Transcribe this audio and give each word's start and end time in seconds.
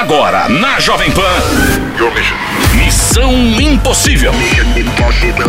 Agora, 0.00 0.48
na 0.48 0.80
Jovem 0.80 1.10
Pan. 1.10 1.20
Missão 2.74 3.30
Impossível. 3.60 4.32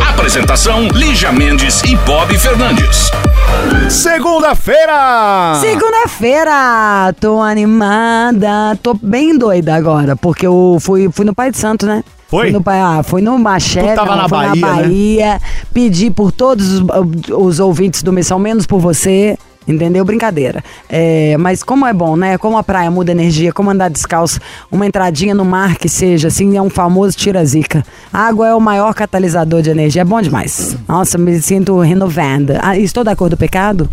Apresentação: 0.09 0.89
Lígia 0.89 1.31
Mendes 1.31 1.81
e 1.84 1.96
Bob 1.96 2.38
Fernandes. 2.38 3.09
Segunda-feira! 3.89 5.54
Segunda-feira! 5.61 7.16
Tô 7.21 7.41
animada, 7.41 8.77
tô 8.84 8.93
bem 8.93 9.38
doida 9.38 9.73
agora, 9.73 10.18
porque 10.18 10.45
eu 10.45 10.77
fui, 10.81 11.09
fui 11.09 11.23
no 11.23 11.33
Pai 11.33 11.49
de 11.52 11.57
Santo, 11.57 11.86
né? 11.86 12.04
Foi? 12.27 12.47
Fui 12.47 12.52
no, 12.52 12.61
Pai- 12.61 12.81
ah, 12.81 13.02
fui 13.04 13.21
no 13.21 13.39
Maché, 13.39 13.81
Tu 13.93 13.95
tava 13.95 14.15
não, 14.18 14.21
na 14.23 14.27
Bahia, 14.27 14.61
na 14.61 14.68
né? 14.75 14.81
Bahia, 14.83 15.41
pedi 15.73 16.11
por 16.11 16.33
todos 16.33 16.73
os, 16.73 16.83
os 17.29 17.59
ouvintes 17.61 18.04
do 18.04 18.11
Missão, 18.11 18.38
menos 18.38 18.65
por 18.65 18.79
você. 18.81 19.38
Entendeu? 19.68 20.04
Brincadeira. 20.04 20.64
É, 20.89 21.38
mas 21.38 21.62
como 21.62 21.86
é 21.86 21.94
bom, 21.94 22.16
né? 22.18 22.38
Como 22.38 22.57
a 22.57 22.64
praia 22.64 22.89
muda 22.89 23.12
energia, 23.12 23.54
como 23.54 23.70
andar 23.70 23.89
descalço, 23.89 24.40
uma 24.72 24.88
entradinha 24.88 25.35
no 25.35 25.45
mar 25.45 25.76
que 25.77 25.88
seja, 25.88 26.30
assim, 26.30 26.58
é 26.58 26.62
um 26.62 26.70
famoso 26.70 27.16
tira-zica. 27.16 27.85
A 28.12 28.27
água 28.27 28.48
é 28.48 28.55
o 28.55 28.59
maior 28.59 28.94
catalisador 28.95 29.62
de 29.62 29.70
energia, 29.70 30.02
é 30.02 30.05
bom 30.05 30.20
demais. 30.21 30.76
Nossa, 30.88 31.18
me 31.18 31.40
sinto 31.41 31.80
renovada. 31.80 32.59
Ah, 32.63 32.77
estou 32.77 33.04
da 33.04 33.16
cor 33.16 33.30
do 33.30 33.38
pecado? 33.38 33.88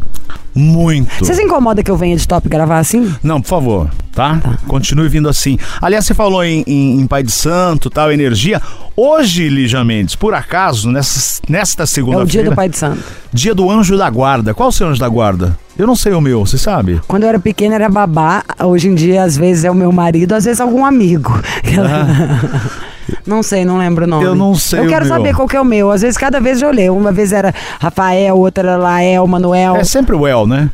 Muito. 0.55 1.09
Você 1.25 1.35
se 1.35 1.43
incomoda 1.43 1.83
que 1.83 1.91
eu 1.91 1.97
venha 1.97 2.17
de 2.17 2.27
top 2.27 2.49
gravar 2.49 2.79
assim? 2.79 3.15
Não, 3.23 3.41
por 3.41 3.49
favor, 3.49 3.91
tá? 4.13 4.41
Continue 4.67 5.09
vindo 5.09 5.29
assim. 5.29 5.57
Aliás, 5.81 6.05
você 6.07 6.15
falou 6.15 6.43
em, 6.43 6.65
em- 6.67 7.01
em 7.01 7.07
Pai 7.07 7.23
de 7.23 7.31
Santo, 7.31 7.89
tal, 7.91 8.11
energia. 8.11 8.61
Hoje, 8.97 9.49
Lígia 9.49 9.85
Mendes, 9.85 10.17
por 10.17 10.35
acaso, 10.35 10.91
nessa, 10.91 11.41
nesta 11.49 11.83
É 11.83 11.85
o 11.85 11.87
segunda-feira... 11.87 12.27
dia 12.29 12.45
do 12.45 12.57
Pai 12.57 12.69
de 12.69 12.77
Santo. 12.77 13.05
Dia 13.33 13.55
do 13.55 13.71
Anjo 13.71 13.97
da 13.97 14.11
Guarda. 14.11 14.53
Qual 14.53 14.71
o 14.71 14.73
seu 14.73 14.89
Anjo 14.89 14.99
da 14.99 15.09
Guarda? 15.09 15.57
Eu 15.79 15.87
não 15.87 15.95
sei 15.95 16.13
o 16.13 16.21
meu, 16.21 16.45
você 16.45 16.59
sabe? 16.59 17.01
Quando 17.07 17.23
eu 17.23 17.29
era 17.29 17.39
pequena 17.39 17.77
era 17.77 17.89
babá, 17.89 18.43
hoje 18.65 18.89
em 18.89 18.97
dia 18.97 19.23
às 19.23 19.37
vezes 19.37 19.65
é 19.65 19.71
o 19.71 19.75
meu 19.75 19.93
marido, 19.93 20.35
às 20.35 20.45
vezes 20.45 20.61
algum 20.61 20.85
amigo. 20.85 21.33
não 23.27 23.43
sei, 23.43 23.65
não 23.65 23.79
lembro 23.79 24.05
o 24.05 24.09
nome. 24.09 24.25
Eu 24.25 24.35
não 24.35 24.55
sei 24.55 24.81
Eu 24.81 24.85
o 24.85 24.89
quero 24.89 25.07
meu. 25.07 25.15
saber 25.17 25.35
qual 25.35 25.49
que 25.49 25.57
é 25.57 25.61
o 25.61 25.65
meu. 25.65 25.91
Às 25.91 26.03
vezes 26.03 26.17
cada 26.17 26.41
vez 26.41 26.61
eu 26.63 26.71
leio. 26.71 26.97
Uma 26.97 27.13
vez 27.13 27.33
era 27.33 27.55
Rafael, 27.81 28.37
outra 28.37 28.69
era 28.69 28.77
Lael, 28.77 29.27
Manuel. 29.27 29.77
É 29.77 29.85
sempre 29.85 30.15
o 30.15 30.27
El, 30.27 30.47
né? 30.47 30.71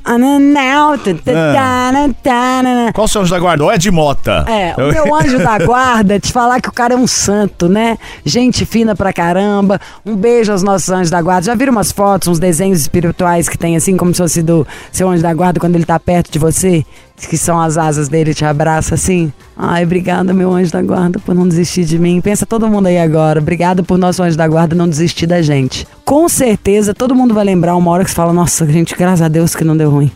Qual 2.93 3.05
o 3.05 3.09
seu 3.09 3.23
Anjo 3.23 3.31
da 3.31 3.39
Guarda? 3.39 3.65
Ou 3.65 3.71
é 3.71 3.79
de 3.79 3.91
Mota? 3.91 4.45
É, 4.49 4.75
o 4.77 4.93
meu 4.93 5.15
anjo 5.15 5.39
da 5.39 5.59
guarda, 5.59 6.19
te 6.19 6.33
falar 6.33 6.61
que 6.61 6.69
o 6.69 6.73
cara 6.73 6.95
é 6.95 6.97
um 6.97 7.07
santo, 7.07 7.69
né? 7.69 7.97
Gente 8.25 8.65
fina 8.65 8.95
pra 8.95 9.13
caramba. 9.13 9.81
Um 10.05 10.17
beijo 10.17 10.53
aos 10.53 10.63
nossos 10.63 10.89
anjos 10.89 11.11
da 11.11 11.21
guarda. 11.21 11.47
Já 11.47 11.55
viram 11.55 11.73
umas 11.73 11.93
fotos, 11.93 12.29
uns 12.29 12.39
desenhos 12.39 12.81
espirituais 12.81 13.48
que 13.48 13.57
tem 13.59 13.77
assim, 13.77 13.97
como 13.97 14.13
se 14.13 14.19
fosse 14.19 14.43
do 14.43 14.67
seu 14.93 15.09
anjo 15.09 15.23
da 15.23 15.33
guarda 15.33 15.61
quando 15.61 15.75
ele 15.77 15.85
tá 15.85 15.98
perto 15.98 16.31
de 16.31 16.39
você? 16.39 16.85
Que 17.17 17.39
são 17.39 17.61
as 17.61 17.79
asas 17.79 18.09
dele, 18.09 18.34
te 18.34 18.45
abraça 18.45 18.97
assim. 18.97 19.33
Ai, 19.57 19.84
obrigada, 19.84 20.34
meu 20.34 20.53
anjo 20.53 20.73
da 20.73 20.83
guarda, 20.83 21.19
por 21.20 21.34
não 21.34 21.47
desistir 21.47 21.84
de 21.84 21.98
mim. 21.98 22.20
Pensa 22.20 22.45
todo 22.45 22.69
mundo 22.69 22.87
aí 22.87 22.98
agora. 22.98 23.41
Obrigada 23.41 23.83
por 23.83 23.97
nosso 23.97 24.23
anjo 24.23 24.37
da 24.37 24.48
guarda 24.48 24.75
não 24.75 24.89
desistir 24.89 25.27
da 25.27 25.41
gente. 25.41 25.87
Com 26.05 26.29
certeza, 26.29 26.92
todo 26.92 27.15
mundo 27.15 27.33
vai 27.33 27.45
lembrar 27.45 27.77
uma 27.77 27.91
hora 27.91 28.05
que 28.05 28.11
você 28.11 28.17
fala, 28.17 28.33
nossa, 28.33 28.67
gente, 28.67 28.97
graças 28.97 29.23
a 29.23 29.29
Deus 29.29 29.55
que 29.55 29.65
não 29.65 29.77
deu 29.77 29.91
ruim. 29.91 30.11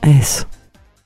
É 0.00 0.08
isso. 0.08 0.47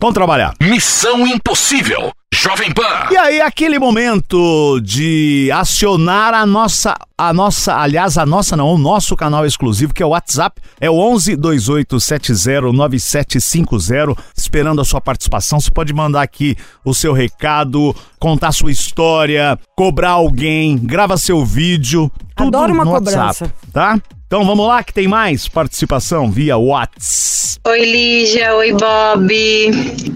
Vamos 0.03 0.15
trabalhar. 0.15 0.53
Missão 0.61 1.25
Impossível. 1.25 2.11
Jovem 2.35 2.73
Pan. 2.73 2.83
E 3.13 3.17
aí, 3.17 3.41
aquele 3.41 3.79
momento 3.79 4.81
de 4.81 5.49
acionar 5.55 6.35
a 6.35 6.45
nossa, 6.45 6.97
a 7.17 7.33
nossa, 7.33 7.77
aliás, 7.77 8.19
a 8.19 8.27
nossa 8.27 8.57
não, 8.57 8.75
o 8.75 8.79
nosso 8.79 9.15
canal 9.15 9.47
exclusivo, 9.47 9.95
que 9.95 10.03
é 10.03 10.07
o 10.07 10.09
WhatsApp, 10.09 10.61
é 10.81 10.91
o 10.91 10.95
11 10.95 11.37
2870 11.37 12.73
9750, 12.73 14.21
esperando 14.37 14.81
a 14.81 14.85
sua 14.85 15.01
participação. 15.01 15.61
Você 15.61 15.71
pode 15.71 15.93
mandar 15.93 16.23
aqui 16.23 16.57
o 16.85 16.93
seu 16.93 17.13
recado, 17.13 17.95
contar 18.19 18.51
sua 18.51 18.73
história, 18.73 19.57
cobrar 19.77 20.11
alguém, 20.11 20.77
grava 20.79 21.17
seu 21.17 21.45
vídeo, 21.45 22.11
tudo 22.35 22.57
Adoro 22.57 22.75
uma 22.75 22.85
no 22.85 22.91
cobrança. 22.91 23.19
WhatsApp, 23.45 23.53
tá? 23.73 24.01
Então 24.33 24.47
vamos 24.47 24.67
lá 24.67 24.83
que 24.83 24.95
tem 24.95 25.07
mais 25.07 25.47
participação 25.47 26.31
via 26.31 26.57
WhatsApp. 26.57 27.61
Oi 27.69 27.85
Lígia, 27.85 28.55
oi 28.57 28.73
Bob. 28.73 29.31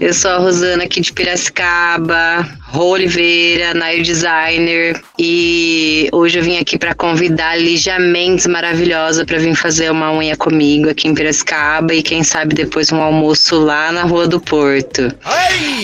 Eu 0.01 0.11
sou 0.11 0.31
a 0.31 0.37
Rosana 0.39 0.85
aqui 0.85 1.01
de 1.01 1.13
Piracicaba, 1.13 2.43
Rô 2.69 2.89
Oliveira, 2.89 3.73
nail 3.73 4.03
designer, 4.03 5.01
e 5.17 6.09
hoje 6.11 6.37
eu 6.37 6.43
vim 6.43 6.57
aqui 6.57 6.77
para 6.77 6.93
convidar 6.93 7.51
a 7.51 7.55
Lígia 7.55 7.97
Mendes 7.97 8.45
maravilhosa 8.45 9.25
para 9.25 9.39
vir 9.39 9.55
fazer 9.55 9.89
uma 9.89 10.11
unha 10.11 10.35
comigo 10.35 10.89
aqui 10.89 11.07
em 11.07 11.15
Piracicaba 11.15 11.93
e 11.93 12.03
quem 12.03 12.23
sabe 12.23 12.53
depois 12.53 12.91
um 12.91 13.01
almoço 13.01 13.57
lá 13.57 13.91
na 13.91 14.03
Rua 14.03 14.27
do 14.27 14.41
Porto. 14.41 15.09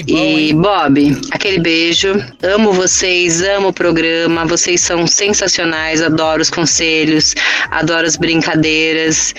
E 0.05 0.53
Bob, 0.53 1.21
aquele 1.31 1.59
beijo. 1.59 2.21
Amo 2.43 2.73
vocês, 2.73 3.41
amo 3.41 3.69
o 3.69 3.73
programa. 3.73 4.45
Vocês 4.45 4.81
são 4.81 5.07
sensacionais. 5.07 6.01
Adoro 6.01 6.41
os 6.41 6.49
conselhos, 6.49 7.33
adoro 7.71 8.05
as 8.05 8.17
brincadeiras. 8.17 9.33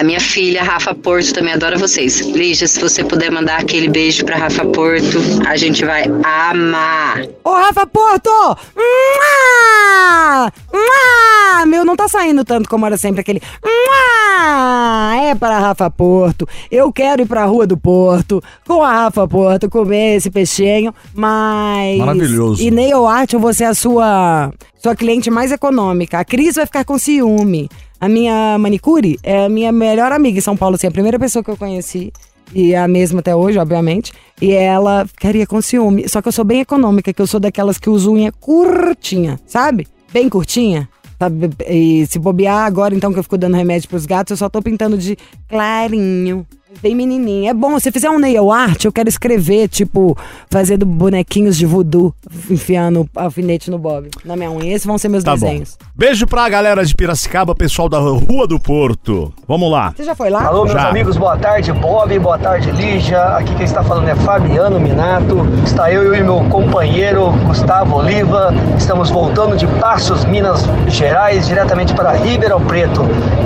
A 0.00 0.02
minha 0.02 0.18
filha, 0.18 0.62
Rafa 0.62 0.94
Porto, 0.94 1.34
também 1.34 1.52
adora 1.52 1.76
vocês. 1.76 2.20
Lígia, 2.20 2.66
se 2.66 2.80
você 2.80 3.04
puder 3.04 3.30
mandar 3.30 3.60
aquele 3.60 3.86
beijo 3.86 4.24
pra 4.24 4.38
Rafa 4.38 4.64
Porto, 4.64 5.18
a 5.46 5.58
gente 5.58 5.84
vai 5.84 6.04
amar. 6.24 7.22
Ô, 7.44 7.50
Rafa 7.50 7.86
Porto! 7.86 8.30
Mua! 8.74 10.50
Mua! 10.72 11.66
Meu, 11.66 11.84
não 11.84 11.94
tá 11.94 12.08
saindo 12.08 12.46
tanto 12.46 12.66
como 12.66 12.86
era 12.86 12.96
sempre 12.96 13.20
aquele. 13.20 13.42
Mua! 13.62 15.16
É 15.22 15.34
para 15.34 15.58
Rafa 15.58 15.90
Porto. 15.90 16.48
Eu 16.70 16.90
quero 16.90 17.20
ir 17.20 17.26
pra 17.26 17.44
Rua 17.44 17.66
do 17.66 17.76
Porto 17.76 18.42
com 18.66 18.82
a 18.82 19.02
Rafa 19.02 19.28
Porto, 19.28 19.68
comer 19.68 20.16
esse 20.16 20.30
peixinho, 20.30 20.94
mas. 21.12 21.98
Maravilhoso. 21.98 22.62
E 22.62 22.70
nail 22.70 23.06
art, 23.06 23.34
eu 23.34 23.38
vou 23.38 23.52
ser 23.52 23.64
a 23.64 23.74
sua, 23.74 24.50
sua 24.82 24.96
cliente 24.96 25.30
mais 25.30 25.52
econômica. 25.52 26.20
A 26.20 26.24
Cris 26.24 26.54
vai 26.54 26.64
ficar 26.64 26.86
com 26.86 26.96
ciúme. 26.96 27.68
A 28.00 28.08
minha 28.08 28.56
manicure 28.58 29.18
é 29.22 29.44
a 29.44 29.48
minha 29.48 29.70
melhor 29.70 30.10
amiga 30.10 30.38
em 30.38 30.40
São 30.40 30.56
Paulo, 30.56 30.76
assim, 30.76 30.86
a 30.86 30.90
primeira 30.90 31.18
pessoa 31.18 31.44
que 31.44 31.50
eu 31.50 31.56
conheci. 31.56 32.10
E 32.54 32.72
é 32.72 32.78
a 32.78 32.88
mesma 32.88 33.20
até 33.20 33.36
hoje, 33.36 33.58
obviamente. 33.58 34.12
E 34.40 34.52
ela 34.52 35.06
ficaria 35.06 35.46
com 35.46 35.60
ciúme. 35.60 36.08
Só 36.08 36.22
que 36.22 36.28
eu 36.28 36.32
sou 36.32 36.44
bem 36.44 36.60
econômica, 36.60 37.12
que 37.12 37.20
eu 37.20 37.26
sou 37.26 37.38
daquelas 37.38 37.78
que 37.78 37.90
uso 37.90 38.12
unha 38.12 38.32
curtinha, 38.32 39.38
sabe? 39.46 39.86
Bem 40.12 40.28
curtinha. 40.28 40.88
Sabe? 41.18 41.50
E 41.68 42.06
se 42.06 42.18
bobear 42.18 42.64
agora, 42.64 42.94
então, 42.94 43.12
que 43.12 43.18
eu 43.18 43.22
fico 43.22 43.36
dando 43.36 43.54
remédio 43.54 43.88
pros 43.90 44.06
gatos, 44.06 44.30
eu 44.30 44.36
só 44.38 44.48
tô 44.48 44.62
pintando 44.62 44.96
de 44.96 45.18
clarinho. 45.46 46.46
Bem 46.80 46.94
menininho. 46.94 47.50
É 47.50 47.52
bom, 47.52 47.78
se 47.80 47.90
fizer 47.90 48.08
um 48.08 48.18
nail 48.18 48.50
art, 48.52 48.84
eu 48.84 48.92
quero 48.92 49.08
escrever, 49.08 49.66
tipo, 49.68 50.16
fazendo 50.48 50.86
bonequinhos 50.86 51.56
de 51.56 51.66
voodoo, 51.66 52.14
enfiando 52.48 53.08
alfinete 53.14 53.70
no 53.70 53.78
bob. 53.78 54.08
Na 54.24 54.36
minha 54.36 54.50
unha. 54.50 54.72
Esses 54.72 54.86
vão 54.86 54.96
ser 54.96 55.08
meus 55.08 55.24
Tá 55.24 55.32
bom. 55.36 55.46
desenhos. 55.46 55.76
Beijo 55.96 56.26
pra 56.28 56.48
galera 56.48 56.84
de 56.84 56.94
Piracicaba, 56.94 57.54
pessoal 57.56 57.88
da 57.88 57.98
Rua 57.98 58.46
do 58.46 58.58
Porto. 58.58 59.32
Vamos 59.48 59.70
lá. 59.70 59.92
Você 59.96 60.04
já 60.04 60.14
foi 60.14 60.30
lá? 60.30 60.44
Alô, 60.46 60.62
meus 60.64 60.72
Já. 60.72 60.88
amigos, 60.88 61.16
boa 61.16 61.36
tarde, 61.36 61.72
Bob, 61.72 62.16
boa 62.20 62.38
tarde, 62.38 62.70
Lígia. 62.70 63.20
Aqui 63.36 63.54
quem 63.56 63.64
está 63.64 63.82
falando 63.82 64.08
é 64.08 64.14
Fabiano 64.14 64.78
Minato. 64.80 65.38
Está 65.66 65.92
eu 65.92 66.14
e 66.14 66.22
meu 66.22 66.44
companheiro 66.48 67.30
Gustavo 67.46 67.96
Oliva. 67.96 68.54
Estamos 68.78 69.10
voltando 69.10 69.56
de 69.56 69.66
Passos, 69.80 70.24
Minas 70.24 70.62
Gerais, 70.86 71.46
diretamente 71.48 71.92
para 71.94 72.12
Ribeirão 72.12 72.60
Preto, 72.64 73.02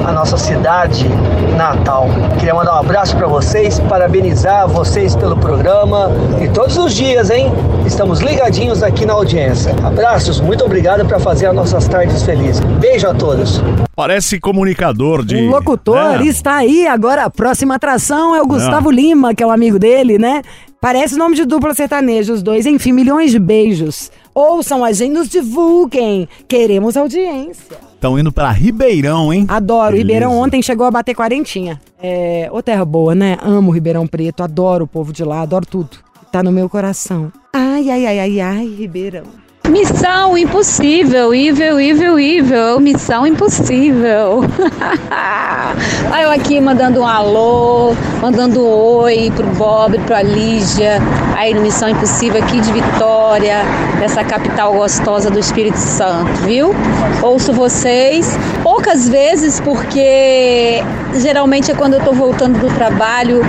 a 0.07 0.13
nossa 0.13 0.37
cidade 0.37 1.09
natal. 1.57 2.07
Queria 2.39 2.55
mandar 2.55 2.75
um 2.77 2.79
abraço 2.81 3.14
para 3.15 3.27
vocês, 3.27 3.81
parabenizar 3.81 4.69
vocês 4.69 5.15
pelo 5.17 5.37
programa 5.37 6.11
e 6.43 6.49
todos 6.49 6.77
os 6.77 6.95
dias, 6.95 7.31
hein? 7.31 7.53
Estamos 7.87 8.21
ligadinhos 8.21 8.83
aqui 8.83 9.07
na 9.07 9.13
audiência. 9.13 9.75
Abraços, 9.83 10.41
muito 10.41 10.65
obrigado 10.65 11.07
por 11.07 11.21
fazer 11.21 11.47
as 11.47 11.55
nossas 11.55 11.87
tardes 11.89 12.23
felizes. 12.23 12.61
Beijo 12.81 13.09
a 13.09 13.15
todos. 13.15 13.63
Parece 13.95 14.41
comunicador 14.41 15.25
de. 15.25 15.37
O 15.37 15.51
locutor 15.51 16.19
né? 16.19 16.27
está 16.27 16.57
aí 16.57 16.87
agora. 16.87 17.25
A 17.25 17.31
próxima 17.31 17.77
atração 17.77 18.35
é 18.35 18.43
o 18.43 18.47
Gustavo 18.47 18.91
Lima, 18.91 19.35
que 19.35 19.43
é 19.43 19.47
um 19.47 19.51
amigo 19.51 19.79
dele, 19.79 20.19
né? 20.19 20.43
Parece 20.81 21.17
nome 21.17 21.37
de 21.37 21.45
dupla 21.45 21.73
sertaneja, 21.73 22.33
os 22.33 22.43
dois. 22.43 22.67
Enfim, 22.67 22.93
milhões 22.93 23.31
de 23.31 23.39
beijos. 23.39 24.11
Ouçam 24.35 24.85
a 24.85 24.91
gente, 24.93 25.13
nos 25.13 25.29
divulguem. 25.29 26.29
Queremos 26.49 26.97
audiência. 26.97 27.79
Estão 27.95 28.19
indo 28.19 28.33
pra 28.33 28.51
Ribeirão, 28.51 29.33
hein? 29.33 29.47
Adoro. 29.49 29.93
Beleza. 29.93 30.03
Ribeirão 30.03 30.37
ontem 30.37 30.61
chegou 30.61 30.87
a 30.87 30.91
bater 30.91 31.15
quarentinha. 31.15 31.81
É, 32.03 32.49
ô 32.53 32.61
terra 32.61 32.85
boa, 32.85 33.15
né? 33.15 33.39
Amo 33.43 33.71
Ribeirão 33.71 34.07
Preto, 34.07 34.43
adoro 34.43 34.85
o 34.85 34.89
povo 34.89 35.13
de 35.13 35.25
lá, 35.25 35.41
adoro 35.43 35.65
tudo. 35.65 35.99
Tá 36.33 36.43
no 36.43 36.51
meu 36.51 36.69
coração. 36.69 37.33
Ai, 37.53 37.89
ai, 37.89 38.07
ai, 38.07 38.19
ai, 38.19 38.41
ai, 38.41 38.67
Ribeirão. 38.67 39.44
Missão 39.69 40.37
impossível, 40.37 41.35
evil, 41.35 41.81
evil, 41.81 42.19
evil, 42.19 42.79
missão 42.81 43.27
impossível. 43.27 44.43
Aí 46.13 46.23
eu 46.23 46.31
aqui 46.31 46.61
mandando 46.61 47.01
um 47.01 47.07
alô, 47.07 47.95
mandando 48.21 48.61
um 48.61 48.69
oi 48.69 49.33
pro 49.35 49.47
Bob, 49.47 49.99
pra 50.01 50.23
Lígia, 50.23 51.01
aí 51.37 51.53
no 51.53 51.63
Missão 51.63 51.89
Impossível 51.89 52.41
aqui 52.43 52.61
de 52.61 52.71
Vitória, 52.71 53.63
dessa 53.99 54.23
capital 54.23 54.75
gostosa 54.75 55.31
do 55.31 55.39
Espírito 55.39 55.79
Santo, 55.79 56.31
viu? 56.43 56.75
Ouço 57.23 57.53
vocês 57.53 58.39
poucas 58.63 59.09
vezes 59.09 59.61
porque 59.61 60.85
geralmente 61.15 61.73
é 61.73 61.75
quando 61.75 61.95
eu 61.95 62.01
tô 62.01 62.13
voltando 62.13 62.59
do 62.59 62.73
trabalho 62.75 63.43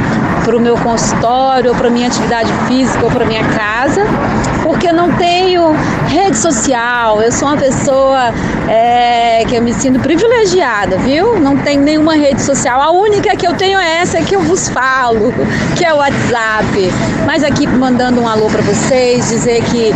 pro 0.44 0.60
meu 0.60 0.78
consultório, 0.78 1.72
ou 1.72 1.76
pra 1.76 1.90
minha 1.90 2.08
atividade 2.08 2.52
física, 2.68 3.04
ou 3.04 3.12
pra 3.12 3.26
minha 3.26 3.44
casa, 3.44 4.04
porque 4.86 4.90
eu 4.90 4.94
não 4.94 5.12
tenho 5.18 5.72
rede 6.08 6.38
social. 6.38 7.20
Eu 7.20 7.32
sou 7.32 7.48
uma 7.48 7.58
pessoa 7.58 8.32
é, 8.70 9.44
que 9.48 9.56
eu 9.56 9.62
me 9.62 9.74
sinto 9.74 10.00
privilegiada, 10.00 10.98
viu? 11.00 11.40
Não 11.40 11.58
tenho 11.58 11.82
nenhuma 11.82 12.14
rede 12.14 12.42
social. 12.42 12.80
A 12.80 12.92
única 12.92 13.36
que 13.36 13.48
eu 13.48 13.56
tenho 13.56 13.80
é 13.80 14.02
essa 14.02 14.22
que 14.22 14.36
eu 14.36 14.42
vos 14.42 14.70
falo, 14.70 15.34
que 15.76 15.84
é 15.84 15.92
o 15.92 15.98
WhatsApp. 15.98 16.94
Mas 17.26 17.44
aqui 17.44 17.66
mandando 17.66 18.22
um 18.22 18.28
alô 18.28 18.48
para 18.48 18.62
vocês, 18.62 19.30
dizer 19.30 19.64
que 19.64 19.92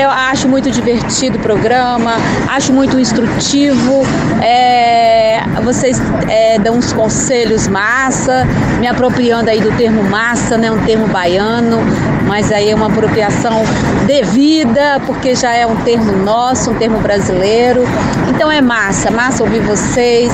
eu 0.00 0.10
acho 0.10 0.48
muito 0.48 0.70
divertido 0.70 1.38
o 1.38 1.40
programa, 1.40 2.12
acho 2.48 2.72
muito 2.72 2.98
instrutivo. 2.98 4.02
É, 4.40 5.40
vocês 5.64 6.00
é, 6.28 6.58
dão 6.58 6.76
uns 6.76 6.92
conselhos 6.92 7.66
massa, 7.66 8.46
me 8.78 8.86
apropriando 8.86 9.50
aí 9.50 9.60
do 9.60 9.72
termo 9.76 10.02
massa, 10.04 10.56
né? 10.56 10.70
Um 10.70 10.78
termo 10.84 11.08
baiano, 11.08 11.78
mas 12.28 12.52
aí 12.52 12.70
é 12.70 12.74
uma 12.74 12.86
apropriação 12.86 13.62
devida, 14.06 15.00
porque 15.06 15.34
já 15.34 15.52
é 15.54 15.66
um 15.66 15.74
termo 15.76 16.12
nosso, 16.12 16.70
um 16.70 16.74
termo 16.74 16.98
brasileiro. 17.00 17.84
Então 18.28 18.50
é 18.52 18.60
massa, 18.60 19.10
massa 19.10 19.42
ouvir 19.42 19.60
vocês, 19.60 20.30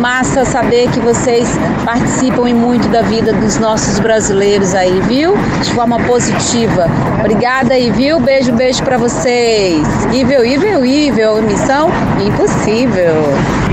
massa 0.00 0.44
saber 0.44 0.90
que 0.90 0.98
vocês 1.00 1.46
participam 1.84 2.48
em 2.48 2.54
muito 2.54 2.88
da 2.88 3.02
vida 3.02 3.32
dos 3.32 3.58
nossos 3.58 4.00
brasileiros 4.00 4.74
aí, 4.74 5.00
viu? 5.02 5.34
De 5.62 5.72
forma 5.74 6.00
positiva. 6.00 6.86
Obrigada 7.20 7.74
aí, 7.74 7.90
viu? 7.90 8.18
Beijo, 8.20 8.52
beijo 8.52 8.82
para 8.82 8.96
vocês. 8.96 9.86
Ível, 10.12 10.44
ível, 10.44 10.84
ível, 10.84 11.42
missão 11.42 11.90
impossível. 12.26 13.14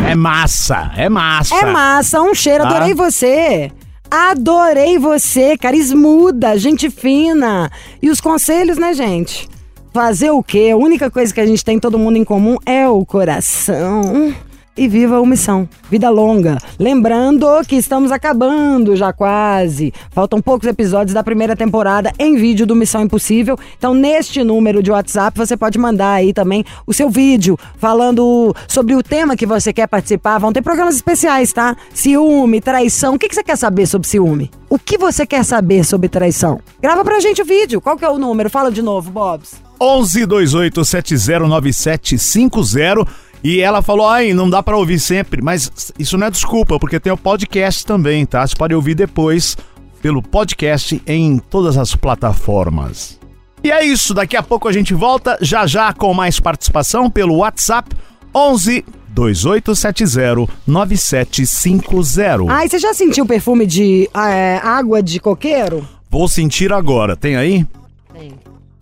É 0.07 0.15
massa, 0.15 0.91
é 0.95 1.07
massa. 1.09 1.55
É 1.55 1.65
massa, 1.65 2.21
um 2.21 2.33
cheiro, 2.33 2.65
adorei 2.65 2.93
Tá. 2.93 3.03
você. 3.05 3.71
Adorei 4.11 4.97
você, 4.97 5.57
carismuda, 5.57 6.57
gente 6.57 6.89
fina. 6.89 7.71
E 8.01 8.09
os 8.09 8.19
conselhos, 8.19 8.77
né, 8.77 8.93
gente? 8.93 9.47
Fazer 9.93 10.31
o 10.31 10.43
quê? 10.43 10.71
A 10.73 10.75
única 10.75 11.09
coisa 11.09 11.33
que 11.33 11.39
a 11.39 11.45
gente 11.45 11.63
tem 11.63 11.79
todo 11.79 11.97
mundo 11.97 12.17
em 12.17 12.25
comum 12.25 12.57
é 12.65 12.85
o 12.89 13.05
coração. 13.05 14.35
E 14.81 14.87
viva 14.87 15.19
a 15.19 15.23
missão. 15.23 15.69
Vida 15.91 16.09
longa. 16.09 16.57
Lembrando 16.79 17.45
que 17.67 17.75
estamos 17.75 18.11
acabando 18.11 18.95
já 18.95 19.13
quase. 19.13 19.93
Faltam 20.09 20.41
poucos 20.41 20.67
episódios 20.67 21.13
da 21.13 21.23
primeira 21.23 21.55
temporada 21.55 22.11
em 22.17 22.35
vídeo 22.35 22.65
do 22.65 22.75
Missão 22.75 23.03
Impossível. 23.03 23.55
Então, 23.77 23.93
neste 23.93 24.43
número 24.43 24.81
de 24.81 24.89
WhatsApp, 24.89 25.37
você 25.37 25.55
pode 25.55 25.77
mandar 25.77 26.13
aí 26.13 26.33
também 26.33 26.65
o 26.87 26.93
seu 26.95 27.11
vídeo 27.11 27.59
falando 27.77 28.55
sobre 28.67 28.95
o 28.95 29.03
tema 29.03 29.35
que 29.35 29.45
você 29.45 29.71
quer 29.71 29.85
participar. 29.85 30.39
Vão 30.39 30.51
ter 30.51 30.63
programas 30.63 30.95
especiais, 30.95 31.53
tá? 31.53 31.77
Ciúme, 31.93 32.59
traição. 32.59 33.13
O 33.13 33.19
que 33.19 33.29
que 33.29 33.35
você 33.35 33.43
quer 33.43 33.57
saber 33.57 33.85
sobre 33.85 34.07
ciúme? 34.07 34.49
O 34.67 34.79
que 34.79 34.97
você 34.97 35.27
quer 35.27 35.45
saber 35.45 35.85
sobre 35.85 36.09
traição? 36.09 36.59
Grava 36.81 37.03
pra 37.03 37.19
gente 37.19 37.39
o 37.39 37.45
vídeo. 37.45 37.79
Qual 37.79 37.95
que 37.95 38.03
é 38.03 38.09
o 38.09 38.17
número? 38.17 38.49
Fala 38.49 38.71
de 38.71 38.81
novo, 38.81 39.11
Bobs. 39.11 39.61
11 39.79 40.25
28 40.25 40.83
709750 40.83 43.30
e 43.43 43.59
ela 43.59 43.81
falou: 43.81 44.07
"Ai, 44.07 44.33
não 44.33 44.49
dá 44.49 44.61
pra 44.61 44.77
ouvir 44.77 44.99
sempre", 44.99 45.41
mas 45.41 45.93
isso 45.97 46.17
não 46.17 46.27
é 46.27 46.31
desculpa, 46.31 46.79
porque 46.79 46.99
tem 46.99 47.11
o 47.11 47.17
podcast 47.17 47.85
também, 47.85 48.25
tá? 48.25 48.45
Você 48.45 48.55
pode 48.55 48.75
ouvir 48.75 48.95
depois 48.95 49.57
pelo 50.01 50.21
podcast 50.21 51.01
em 51.05 51.37
todas 51.37 51.77
as 51.77 51.95
plataformas. 51.95 53.19
E 53.63 53.71
é 53.71 53.85
isso, 53.85 54.13
daqui 54.13 54.35
a 54.35 54.41
pouco 54.41 54.67
a 54.67 54.71
gente 54.71 54.93
volta 54.93 55.37
já 55.39 55.67
já 55.67 55.93
com 55.93 56.13
mais 56.13 56.39
participação 56.39 57.09
pelo 57.09 57.37
WhatsApp 57.37 57.95
11 58.33 58.83
2870 59.09 60.51
9750. 60.65 62.51
Ai, 62.51 62.67
você 62.67 62.79
já 62.79 62.93
sentiu 62.93 63.23
o 63.23 63.27
perfume 63.27 63.65
de 63.65 64.09
é, 64.15 64.59
água 64.63 65.03
de 65.03 65.19
coqueiro? 65.19 65.87
Vou 66.09 66.27
sentir 66.27 66.73
agora. 66.73 67.15
Tem 67.15 67.35
aí? 67.35 67.65
Tem. 68.13 68.33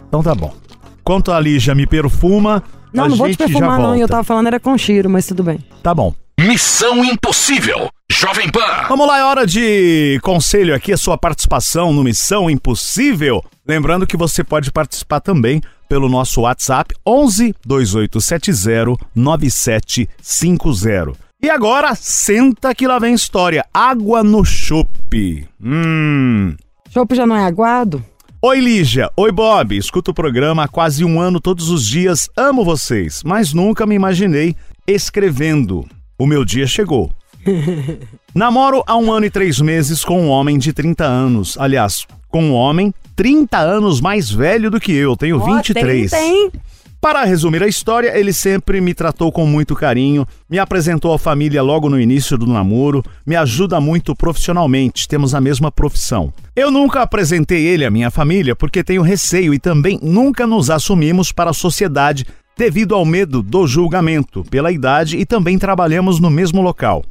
Então 0.07 0.23
tá 0.23 0.33
bom. 0.33 0.53
Enquanto 1.01 1.31
a 1.31 1.39
Lígia 1.39 1.75
me 1.75 1.85
perfuma, 1.85 2.63
Não, 2.93 3.05
a 3.05 3.09
não 3.09 3.15
vou 3.15 3.29
te 3.29 3.37
perfumar, 3.37 3.79
não. 3.79 3.95
E 3.95 4.01
eu 4.01 4.07
tava 4.07 4.23
falando 4.23 4.47
era 4.47 4.59
com 4.59 4.77
cheiro, 4.77 5.09
mas 5.09 5.25
tudo 5.25 5.43
bem. 5.43 5.59
Tá 5.81 5.93
bom. 5.93 6.13
Missão 6.39 7.03
Impossível. 7.03 7.89
Jovem 8.11 8.49
Pan. 8.49 8.85
Vamos 8.87 9.07
lá, 9.07 9.19
é 9.19 9.23
hora 9.23 9.45
de 9.45 10.19
conselho 10.23 10.73
aqui, 10.73 10.91
a 10.91 10.97
sua 10.97 11.17
participação 11.17 11.93
no 11.93 12.03
Missão 12.03 12.49
Impossível. 12.49 13.43
Lembrando 13.67 14.07
que 14.07 14.17
você 14.17 14.43
pode 14.43 14.71
participar 14.71 15.19
também 15.19 15.61
pelo 15.87 16.09
nosso 16.09 16.41
WhatsApp 16.41 16.95
11 17.05 17.53
2870 17.65 18.95
9750. 19.15 21.13
E 21.41 21.49
agora, 21.49 21.95
senta 21.95 22.75
que 22.75 22.87
lá 22.87 22.99
vem 22.99 23.13
história. 23.13 23.65
Água 23.73 24.23
no 24.23 24.43
chope. 24.43 25.47
Hum. 25.63 26.55
Chopp 26.89 27.15
já 27.15 27.25
não 27.25 27.35
é 27.35 27.45
aguado? 27.45 28.03
Oi, 28.41 28.61
Lígia. 28.61 29.11
Oi, 29.17 29.33
Bob. 29.33 29.75
Escuto 29.75 30.11
o 30.11 30.13
programa 30.13 30.63
há 30.63 30.67
quase 30.69 31.03
um 31.03 31.19
ano 31.19 31.41
todos 31.41 31.69
os 31.69 31.85
dias. 31.85 32.29
Amo 32.37 32.63
vocês, 32.63 33.21
mas 33.21 33.51
nunca 33.53 33.85
me 33.85 33.95
imaginei 33.95 34.55
escrevendo. 34.87 35.85
O 36.17 36.25
meu 36.25 36.45
dia 36.45 36.65
chegou. 36.65 37.11
Namoro 38.33 38.81
há 38.87 38.95
um 38.95 39.11
ano 39.11 39.25
e 39.25 39.29
três 39.29 39.59
meses 39.59 40.05
com 40.05 40.21
um 40.21 40.29
homem 40.29 40.57
de 40.57 40.71
30 40.71 41.03
anos. 41.03 41.57
Aliás, 41.57 42.07
com 42.29 42.45
um 42.45 42.53
homem 42.53 42.93
30 43.13 43.57
anos 43.57 43.99
mais 43.99 44.31
velho 44.31 44.71
do 44.71 44.79
que 44.79 44.93
eu. 44.93 45.17
Tenho 45.17 45.41
Ó, 45.41 45.57
23. 45.57 46.09
Tem, 46.09 46.49
tem. 46.49 46.61
Para 47.01 47.23
resumir 47.23 47.63
a 47.63 47.67
história, 47.67 48.17
ele 48.19 48.33
sempre 48.33 48.81
me 48.81 48.93
tratou 48.93 49.31
com 49.31 49.45
muito 49.45 49.73
carinho, 49.73 50.27
me 50.49 50.59
apresentou 50.59 51.13
à 51.13 51.17
família 51.17 51.63
logo 51.63 51.89
no 51.89 51.97
início 51.97 52.37
do 52.37 52.45
namoro, 52.45 53.01
me 53.25 53.37
ajuda 53.37 53.79
muito 53.79 54.13
profissionalmente, 54.13 55.07
temos 55.07 55.33
a 55.33 55.39
mesma 55.39 55.71
profissão. 55.71 56.33
Eu 56.53 56.69
nunca 56.69 57.01
apresentei 57.01 57.65
ele 57.65 57.85
à 57.85 57.89
minha 57.89 58.11
família 58.11 58.53
porque 58.53 58.83
tenho 58.83 59.01
receio 59.01 59.53
e 59.53 59.59
também 59.59 59.97
nunca 60.03 60.45
nos 60.45 60.69
assumimos 60.69 61.31
para 61.31 61.51
a 61.51 61.53
sociedade 61.53 62.25
devido 62.57 62.93
ao 62.93 63.05
medo 63.05 63.41
do 63.41 63.65
julgamento, 63.65 64.43
pela 64.43 64.69
idade 64.69 65.15
e 65.15 65.25
também 65.25 65.57
trabalhamos 65.57 66.19
no 66.19 66.29
mesmo 66.29 66.61
local. 66.61 67.05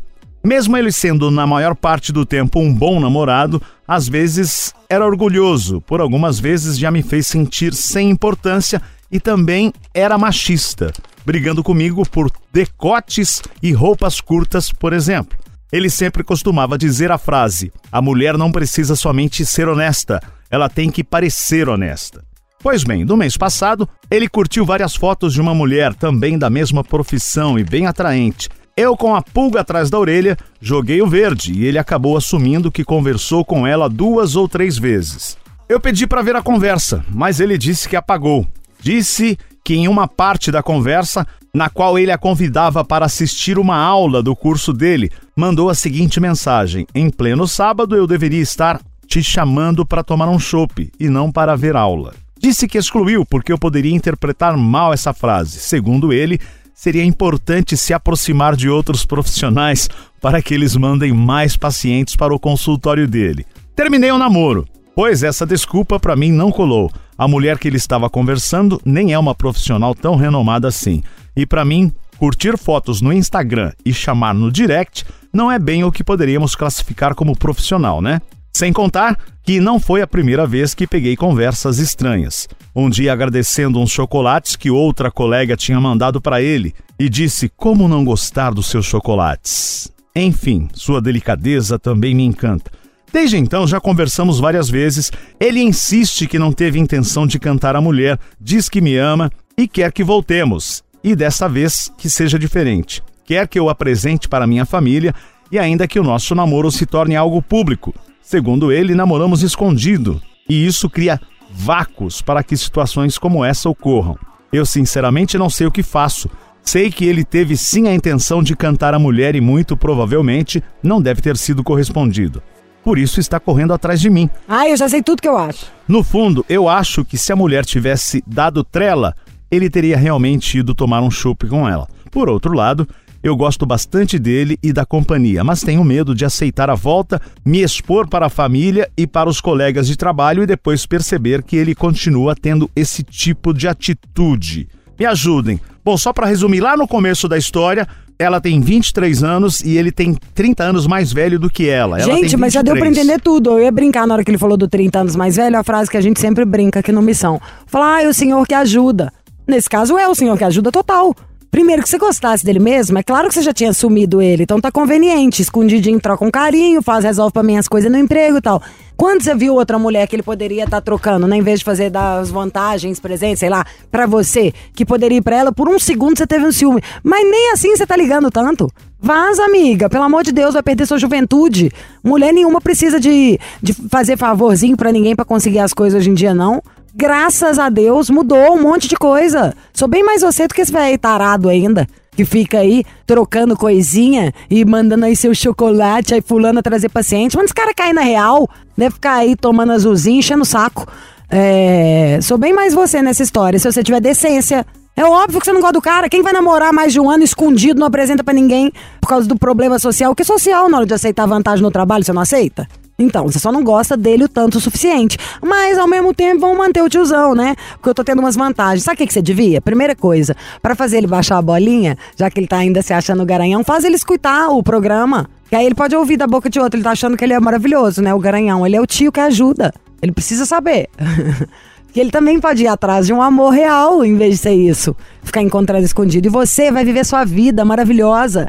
Mesmo 0.44 0.76
ele 0.76 0.92
sendo 0.92 1.30
na 1.30 1.46
maior 1.46 1.74
parte 1.74 2.12
do 2.12 2.26
tempo 2.26 2.60
um 2.60 2.72
bom 2.72 3.00
namorado, 3.00 3.60
às 3.86 4.06
vezes 4.06 4.74
era 4.88 5.04
orgulhoso, 5.04 5.80
por 5.80 6.02
algumas 6.02 6.38
vezes 6.38 6.78
já 6.78 6.90
me 6.90 7.02
fez 7.02 7.26
sentir 7.26 7.72
sem 7.72 8.10
importância 8.10 8.82
e 9.10 9.18
também 9.18 9.72
era 9.92 10.18
machista, 10.18 10.92
brigando 11.24 11.62
comigo 11.62 12.08
por 12.08 12.30
decotes 12.52 13.42
e 13.62 13.72
roupas 13.72 14.20
curtas, 14.20 14.72
por 14.72 14.92
exemplo. 14.92 15.38
Ele 15.70 15.90
sempre 15.90 16.24
costumava 16.24 16.78
dizer 16.78 17.10
a 17.10 17.18
frase: 17.18 17.72
a 17.92 18.00
mulher 18.00 18.38
não 18.38 18.50
precisa 18.50 18.96
somente 18.96 19.44
ser 19.44 19.68
honesta, 19.68 20.22
ela 20.50 20.68
tem 20.68 20.90
que 20.90 21.04
parecer 21.04 21.68
honesta. 21.68 22.24
Pois 22.60 22.82
bem, 22.82 23.04
no 23.04 23.16
mês 23.16 23.36
passado, 23.36 23.88
ele 24.10 24.28
curtiu 24.28 24.64
várias 24.64 24.96
fotos 24.96 25.32
de 25.32 25.40
uma 25.40 25.54
mulher 25.54 25.94
também 25.94 26.36
da 26.36 26.50
mesma 26.50 26.82
profissão 26.82 27.58
e 27.58 27.62
bem 27.62 27.86
atraente. 27.86 28.48
Eu, 28.76 28.96
com 28.96 29.14
a 29.14 29.22
pulga 29.22 29.60
atrás 29.60 29.90
da 29.90 29.98
orelha, 29.98 30.36
joguei 30.60 31.02
o 31.02 31.06
verde 31.06 31.52
e 31.52 31.66
ele 31.66 31.78
acabou 31.78 32.16
assumindo 32.16 32.70
que 32.70 32.84
conversou 32.84 33.44
com 33.44 33.66
ela 33.66 33.88
duas 33.88 34.36
ou 34.36 34.48
três 34.48 34.78
vezes. 34.78 35.36
Eu 35.68 35.78
pedi 35.78 36.06
para 36.06 36.22
ver 36.22 36.34
a 36.34 36.42
conversa, 36.42 37.04
mas 37.10 37.40
ele 37.40 37.58
disse 37.58 37.88
que 37.88 37.96
apagou. 37.96 38.46
Disse 38.88 39.36
que 39.62 39.74
em 39.74 39.86
uma 39.86 40.08
parte 40.08 40.50
da 40.50 40.62
conversa, 40.62 41.26
na 41.52 41.68
qual 41.68 41.98
ele 41.98 42.10
a 42.10 42.16
convidava 42.16 42.82
para 42.82 43.04
assistir 43.04 43.58
uma 43.58 43.76
aula 43.76 44.22
do 44.22 44.34
curso 44.34 44.72
dele, 44.72 45.10
mandou 45.36 45.68
a 45.68 45.74
seguinte 45.74 46.18
mensagem: 46.18 46.86
Em 46.94 47.10
pleno 47.10 47.46
sábado 47.46 47.94
eu 47.94 48.06
deveria 48.06 48.40
estar 48.40 48.80
te 49.06 49.22
chamando 49.22 49.84
para 49.84 50.02
tomar 50.02 50.30
um 50.30 50.38
chopp 50.38 50.90
e 50.98 51.10
não 51.10 51.30
para 51.30 51.54
ver 51.54 51.76
aula. 51.76 52.14
Disse 52.40 52.66
que 52.66 52.78
excluiu 52.78 53.26
porque 53.26 53.52
eu 53.52 53.58
poderia 53.58 53.94
interpretar 53.94 54.56
mal 54.56 54.90
essa 54.90 55.12
frase. 55.12 55.58
Segundo 55.58 56.10
ele, 56.10 56.40
seria 56.72 57.04
importante 57.04 57.76
se 57.76 57.92
aproximar 57.92 58.56
de 58.56 58.70
outros 58.70 59.04
profissionais 59.04 59.86
para 60.18 60.40
que 60.40 60.54
eles 60.54 60.74
mandem 60.74 61.12
mais 61.12 61.58
pacientes 61.58 62.16
para 62.16 62.34
o 62.34 62.40
consultório 62.40 63.06
dele. 63.06 63.44
Terminei 63.76 64.10
o 64.10 64.16
namoro, 64.16 64.66
pois 64.94 65.22
essa 65.22 65.44
desculpa 65.44 66.00
para 66.00 66.16
mim 66.16 66.32
não 66.32 66.50
colou. 66.50 66.90
A 67.18 67.26
mulher 67.26 67.58
que 67.58 67.66
ele 67.66 67.76
estava 67.76 68.08
conversando 68.08 68.80
nem 68.84 69.12
é 69.12 69.18
uma 69.18 69.34
profissional 69.34 69.92
tão 69.92 70.14
renomada 70.14 70.68
assim. 70.68 71.02
E 71.36 71.44
para 71.44 71.64
mim, 71.64 71.92
curtir 72.16 72.56
fotos 72.56 73.00
no 73.00 73.12
Instagram 73.12 73.72
e 73.84 73.92
chamar 73.92 74.32
no 74.32 74.52
direct 74.52 75.04
não 75.32 75.50
é 75.50 75.58
bem 75.58 75.82
o 75.82 75.90
que 75.90 76.04
poderíamos 76.04 76.54
classificar 76.54 77.16
como 77.16 77.36
profissional, 77.36 78.00
né? 78.00 78.22
Sem 78.52 78.72
contar 78.72 79.18
que 79.42 79.60
não 79.60 79.80
foi 79.80 80.00
a 80.00 80.06
primeira 80.06 80.46
vez 80.46 80.74
que 80.74 80.86
peguei 80.86 81.16
conversas 81.16 81.78
estranhas. 81.78 82.48
Um 82.74 82.88
dia 82.88 83.12
agradecendo 83.12 83.80
uns 83.80 83.90
chocolates 83.90 84.54
que 84.54 84.70
outra 84.70 85.10
colega 85.10 85.56
tinha 85.56 85.80
mandado 85.80 86.20
para 86.20 86.40
ele 86.40 86.72
e 86.98 87.08
disse 87.08 87.48
como 87.48 87.88
não 87.88 88.04
gostar 88.04 88.54
dos 88.54 88.68
seus 88.68 88.86
chocolates. 88.86 89.92
Enfim, 90.14 90.68
sua 90.72 91.00
delicadeza 91.00 91.78
também 91.78 92.14
me 92.14 92.24
encanta. 92.24 92.70
Desde 93.12 93.36
então 93.36 93.66
já 93.66 93.80
conversamos 93.80 94.38
várias 94.38 94.68
vezes. 94.68 95.10
Ele 95.40 95.60
insiste 95.60 96.26
que 96.26 96.38
não 96.38 96.52
teve 96.52 96.78
intenção 96.78 97.26
de 97.26 97.38
cantar 97.38 97.74
a 97.74 97.80
mulher, 97.80 98.18
diz 98.40 98.68
que 98.68 98.80
me 98.80 98.96
ama 98.96 99.30
e 99.56 99.66
quer 99.66 99.92
que 99.92 100.04
voltemos. 100.04 100.82
E 101.02 101.16
dessa 101.16 101.48
vez 101.48 101.90
que 101.96 102.10
seja 102.10 102.38
diferente. 102.38 103.02
Quer 103.24 103.46
que 103.46 103.58
eu 103.58 103.68
apresente 103.68 104.28
para 104.28 104.46
minha 104.46 104.66
família 104.66 105.14
e 105.50 105.58
ainda 105.58 105.88
que 105.88 105.98
o 105.98 106.04
nosso 106.04 106.34
namoro 106.34 106.70
se 106.70 106.86
torne 106.86 107.16
algo 107.16 107.40
público. 107.40 107.94
Segundo 108.22 108.70
ele, 108.70 108.94
namoramos 108.94 109.42
escondido 109.42 110.20
e 110.48 110.66
isso 110.66 110.88
cria 110.88 111.20
vácuos 111.50 112.20
para 112.20 112.42
que 112.42 112.56
situações 112.56 113.18
como 113.18 113.44
essa 113.44 113.68
ocorram. 113.68 114.18
Eu 114.52 114.64
sinceramente 114.64 115.38
não 115.38 115.50
sei 115.50 115.66
o 115.66 115.70
que 115.72 115.82
faço. 115.82 116.28
Sei 116.62 116.90
que 116.90 117.06
ele 117.06 117.24
teve 117.24 117.56
sim 117.56 117.88
a 117.88 117.94
intenção 117.94 118.42
de 118.42 118.54
cantar 118.54 118.92
a 118.92 118.98
mulher 118.98 119.34
e 119.34 119.40
muito 119.40 119.76
provavelmente 119.76 120.62
não 120.82 121.00
deve 121.00 121.22
ter 121.22 121.36
sido 121.36 121.64
correspondido. 121.64 122.42
Por 122.88 122.98
isso 122.98 123.20
está 123.20 123.38
correndo 123.38 123.74
atrás 123.74 124.00
de 124.00 124.08
mim. 124.08 124.30
Ah, 124.48 124.66
eu 124.66 124.74
já 124.74 124.88
sei 124.88 125.02
tudo 125.02 125.20
que 125.20 125.28
eu 125.28 125.36
acho. 125.36 125.66
No 125.86 126.02
fundo, 126.02 126.42
eu 126.48 126.70
acho 126.70 127.04
que 127.04 127.18
se 127.18 127.30
a 127.30 127.36
mulher 127.36 127.66
tivesse 127.66 128.24
dado 128.26 128.64
trela, 128.64 129.14
ele 129.50 129.68
teria 129.68 129.94
realmente 129.94 130.56
ido 130.56 130.74
tomar 130.74 131.02
um 131.02 131.10
chopp 131.10 131.46
com 131.48 131.68
ela. 131.68 131.86
Por 132.10 132.30
outro 132.30 132.54
lado, 132.54 132.88
eu 133.22 133.36
gosto 133.36 133.66
bastante 133.66 134.18
dele 134.18 134.58
e 134.62 134.72
da 134.72 134.86
companhia, 134.86 135.44
mas 135.44 135.60
tenho 135.60 135.84
medo 135.84 136.14
de 136.14 136.24
aceitar 136.24 136.70
a 136.70 136.74
volta, 136.74 137.20
me 137.44 137.60
expor 137.60 138.08
para 138.08 138.24
a 138.24 138.30
família 138.30 138.88
e 138.96 139.06
para 139.06 139.28
os 139.28 139.38
colegas 139.38 139.86
de 139.86 139.94
trabalho 139.94 140.42
e 140.42 140.46
depois 140.46 140.86
perceber 140.86 141.42
que 141.42 141.56
ele 141.56 141.74
continua 141.74 142.34
tendo 142.34 142.70
esse 142.74 143.02
tipo 143.02 143.52
de 143.52 143.68
atitude. 143.68 144.66
Me 144.98 145.04
ajudem. 145.04 145.60
Bom, 145.84 145.98
só 145.98 146.10
para 146.10 146.26
resumir, 146.26 146.60
lá 146.60 146.74
no 146.74 146.88
começo 146.88 147.28
da 147.28 147.36
história, 147.36 147.86
ela 148.18 148.40
tem 148.40 148.60
23 148.60 149.22
anos 149.22 149.60
e 149.60 149.76
ele 149.76 149.92
tem 149.92 150.16
30 150.34 150.64
anos 150.64 150.86
mais 150.86 151.12
velho 151.12 151.38
do 151.38 151.48
que 151.48 151.68
ela. 151.68 152.00
ela 152.00 152.14
gente, 152.14 152.36
mas 152.36 152.52
já 152.52 152.62
deu 152.62 152.74
pra 152.74 152.84
23. 152.84 153.06
entender 153.06 153.22
tudo. 153.22 153.50
Eu 153.50 153.62
ia 153.62 153.70
brincar 153.70 154.06
na 154.06 154.14
hora 154.14 154.24
que 154.24 154.30
ele 154.30 154.38
falou 154.38 154.56
do 154.56 154.66
30 154.66 154.98
anos 154.98 155.16
mais 155.16 155.36
velho, 155.36 155.56
a 155.56 155.62
frase 155.62 155.90
que 155.90 155.96
a 155.96 156.00
gente 156.00 156.20
sempre 156.20 156.44
brinca 156.44 156.80
aqui 156.80 156.90
no 156.90 157.00
Missão. 157.00 157.40
Falar, 157.66 157.96
ah, 157.96 158.02
é 158.02 158.08
o 158.08 158.14
senhor 158.14 158.46
que 158.46 158.54
ajuda. 158.54 159.12
Nesse 159.46 159.68
caso 159.68 159.96
é 159.96 160.06
o 160.08 160.14
senhor 160.14 160.36
que 160.36 160.44
ajuda 160.44 160.72
total. 160.72 161.14
Primeiro, 161.50 161.82
que 161.82 161.88
você 161.88 161.98
gostasse 161.98 162.44
dele 162.44 162.58
mesmo, 162.58 162.98
é 162.98 163.02
claro 163.02 163.28
que 163.28 163.34
você 163.34 163.42
já 163.42 163.52
tinha 163.52 163.70
assumido 163.70 164.20
ele, 164.20 164.42
então 164.42 164.60
tá 164.60 164.70
conveniente. 164.70 165.40
Escondidinho, 165.40 165.98
troca 165.98 166.24
um 166.24 166.30
carinho, 166.30 166.82
faz, 166.82 167.04
resolve 167.04 167.32
pra 167.32 167.42
mim 167.42 167.56
as 167.56 167.66
coisas 167.66 167.90
no 167.90 167.96
emprego 167.96 168.36
e 168.38 168.40
tal. 168.40 168.62
Quando 168.96 169.22
você 169.22 169.34
viu 169.34 169.54
outra 169.54 169.78
mulher 169.78 170.06
que 170.08 170.16
ele 170.16 170.22
poderia 170.22 170.64
estar 170.64 170.80
trocando, 170.80 171.26
né? 171.26 171.36
Em 171.36 171.42
vez 171.42 171.60
de 171.60 171.64
fazer 171.64 171.88
dar 171.88 172.18
as 172.18 172.30
vantagens 172.30 172.98
presentes, 173.00 173.38
sei 173.38 173.48
lá, 173.48 173.64
pra 173.90 174.06
você, 174.06 174.52
que 174.74 174.84
poderia 174.84 175.18
ir 175.18 175.22
pra 175.22 175.36
ela, 175.36 175.52
por 175.52 175.68
um 175.68 175.78
segundo 175.78 176.18
você 176.18 176.26
teve 176.26 176.44
um 176.44 176.52
ciúme. 176.52 176.82
Mas 177.02 177.22
nem 177.30 177.52
assim 177.52 177.74
você 177.74 177.86
tá 177.86 177.96
ligando 177.96 178.30
tanto. 178.30 178.68
Vaza, 179.00 179.44
amiga. 179.44 179.88
Pelo 179.88 180.02
amor 180.02 180.24
de 180.24 180.32
Deus, 180.32 180.54
vai 180.54 180.62
perder 180.62 180.84
sua 180.84 180.98
juventude. 180.98 181.70
Mulher 182.02 182.32
nenhuma 182.32 182.60
precisa 182.60 182.98
de, 182.98 183.38
de 183.62 183.72
fazer 183.88 184.18
favorzinho 184.18 184.76
pra 184.76 184.90
ninguém 184.90 185.14
pra 185.14 185.24
conseguir 185.24 185.60
as 185.60 185.72
coisas 185.72 186.00
hoje 186.00 186.10
em 186.10 186.14
dia, 186.14 186.34
não. 186.34 186.60
Graças 187.00 187.60
a 187.60 187.68
Deus, 187.68 188.10
mudou 188.10 188.56
um 188.56 188.60
monte 188.60 188.88
de 188.88 188.96
coisa. 188.96 189.54
Sou 189.72 189.86
bem 189.86 190.02
mais 190.02 190.20
você 190.20 190.48
do 190.48 190.52
que 190.52 190.60
esse 190.60 190.72
velho 190.72 190.98
tarado 190.98 191.48
ainda. 191.48 191.86
Que 192.10 192.24
fica 192.24 192.58
aí 192.58 192.82
trocando 193.06 193.56
coisinha 193.56 194.34
e 194.50 194.64
mandando 194.64 195.04
aí 195.04 195.14
seu 195.14 195.32
chocolate, 195.32 196.12
aí 196.12 196.20
fulano 196.20 196.60
trazer 196.60 196.88
paciente. 196.88 197.36
Mas 197.36 197.44
esse 197.44 197.54
cara 197.54 197.72
cair 197.72 197.92
na 197.92 198.00
real, 198.00 198.50
deve 198.76 198.96
ficar 198.96 199.12
aí 199.12 199.36
tomando 199.36 199.70
azulzinho, 199.70 200.18
enchendo 200.18 200.42
o 200.42 200.44
saco. 200.44 200.88
É, 201.30 202.18
sou 202.20 202.36
bem 202.36 202.52
mais 202.52 202.74
você 202.74 203.00
nessa 203.00 203.22
história, 203.22 203.60
se 203.60 203.70
você 203.70 203.80
tiver 203.80 204.00
decência. 204.00 204.66
É 204.96 205.04
óbvio 205.04 205.38
que 205.38 205.46
você 205.46 205.52
não 205.52 205.60
gosta 205.60 205.74
do 205.74 205.80
cara. 205.80 206.08
Quem 206.08 206.20
vai 206.20 206.32
namorar 206.32 206.72
mais 206.72 206.92
de 206.92 206.98
um 206.98 207.08
ano 207.08 207.22
escondido, 207.22 207.78
não 207.78 207.86
apresenta 207.86 208.24
pra 208.24 208.34
ninguém 208.34 208.72
por 209.00 209.06
causa 209.06 209.28
do 209.28 209.38
problema 209.38 209.78
social? 209.78 210.16
Que 210.16 210.24
social 210.24 210.68
na 210.68 210.78
hora 210.78 210.86
de 210.86 210.94
aceitar 210.94 211.26
vantagem 211.26 211.62
no 211.62 211.70
trabalho, 211.70 212.04
você 212.04 212.12
não 212.12 212.22
aceita? 212.22 212.66
Então, 213.00 213.28
você 213.28 213.38
só 213.38 213.52
não 213.52 213.62
gosta 213.62 213.96
dele 213.96 214.24
o 214.24 214.28
tanto 214.28 214.58
o 214.58 214.60
suficiente. 214.60 215.16
Mas, 215.40 215.78
ao 215.78 215.86
mesmo 215.86 216.12
tempo, 216.12 216.40
vão 216.40 216.58
manter 216.58 216.82
o 216.82 216.88
tiozão, 216.88 217.32
né? 217.32 217.54
Porque 217.74 217.90
eu 217.90 217.94
tô 217.94 218.02
tendo 218.02 218.18
umas 218.18 218.34
vantagens. 218.34 218.82
Sabe 218.82 218.96
o 218.96 218.98
que, 218.98 219.06
que 219.06 219.12
você 219.12 219.22
devia? 219.22 219.60
Primeira 219.60 219.94
coisa, 219.94 220.34
pra 220.60 220.74
fazer 220.74 220.98
ele 220.98 221.06
baixar 221.06 221.38
a 221.38 221.42
bolinha, 221.42 221.96
já 222.16 222.28
que 222.28 222.40
ele 222.40 222.48
tá 222.48 222.56
ainda 222.56 222.82
se 222.82 222.92
achando 222.92 223.24
garanhão, 223.24 223.62
faz 223.62 223.84
ele 223.84 223.94
escutar 223.94 224.48
o 224.48 224.64
programa. 224.64 225.30
Que 225.48 225.54
aí 225.54 225.64
ele 225.64 225.76
pode 225.76 225.94
ouvir 225.94 226.16
da 226.16 226.26
boca 226.26 226.50
de 226.50 226.58
outro. 226.58 226.76
Ele 226.76 226.82
tá 226.82 226.90
achando 226.90 227.16
que 227.16 227.24
ele 227.24 227.34
é 227.34 227.38
maravilhoso, 227.38 228.02
né? 228.02 228.12
O 228.12 228.18
garanhão. 228.18 228.66
Ele 228.66 228.74
é 228.74 228.80
o 228.80 228.86
tio 228.86 229.12
que 229.12 229.20
ajuda. 229.20 229.72
Ele 230.02 230.10
precisa 230.10 230.44
saber. 230.44 230.88
que 231.94 232.00
ele 232.00 232.10
também 232.10 232.40
pode 232.40 232.64
ir 232.64 232.66
atrás 232.66 233.06
de 233.06 233.12
um 233.12 233.22
amor 233.22 233.50
real, 233.50 234.04
em 234.04 234.16
vez 234.16 234.32
de 234.32 234.38
ser 234.38 234.54
isso. 234.54 234.96
Ficar 235.22 235.40
encontrando 235.40 235.84
escondido. 235.84 236.26
E 236.26 236.30
você 236.30 236.72
vai 236.72 236.84
viver 236.84 237.06
sua 237.06 237.24
vida 237.24 237.64
maravilhosa 237.64 238.48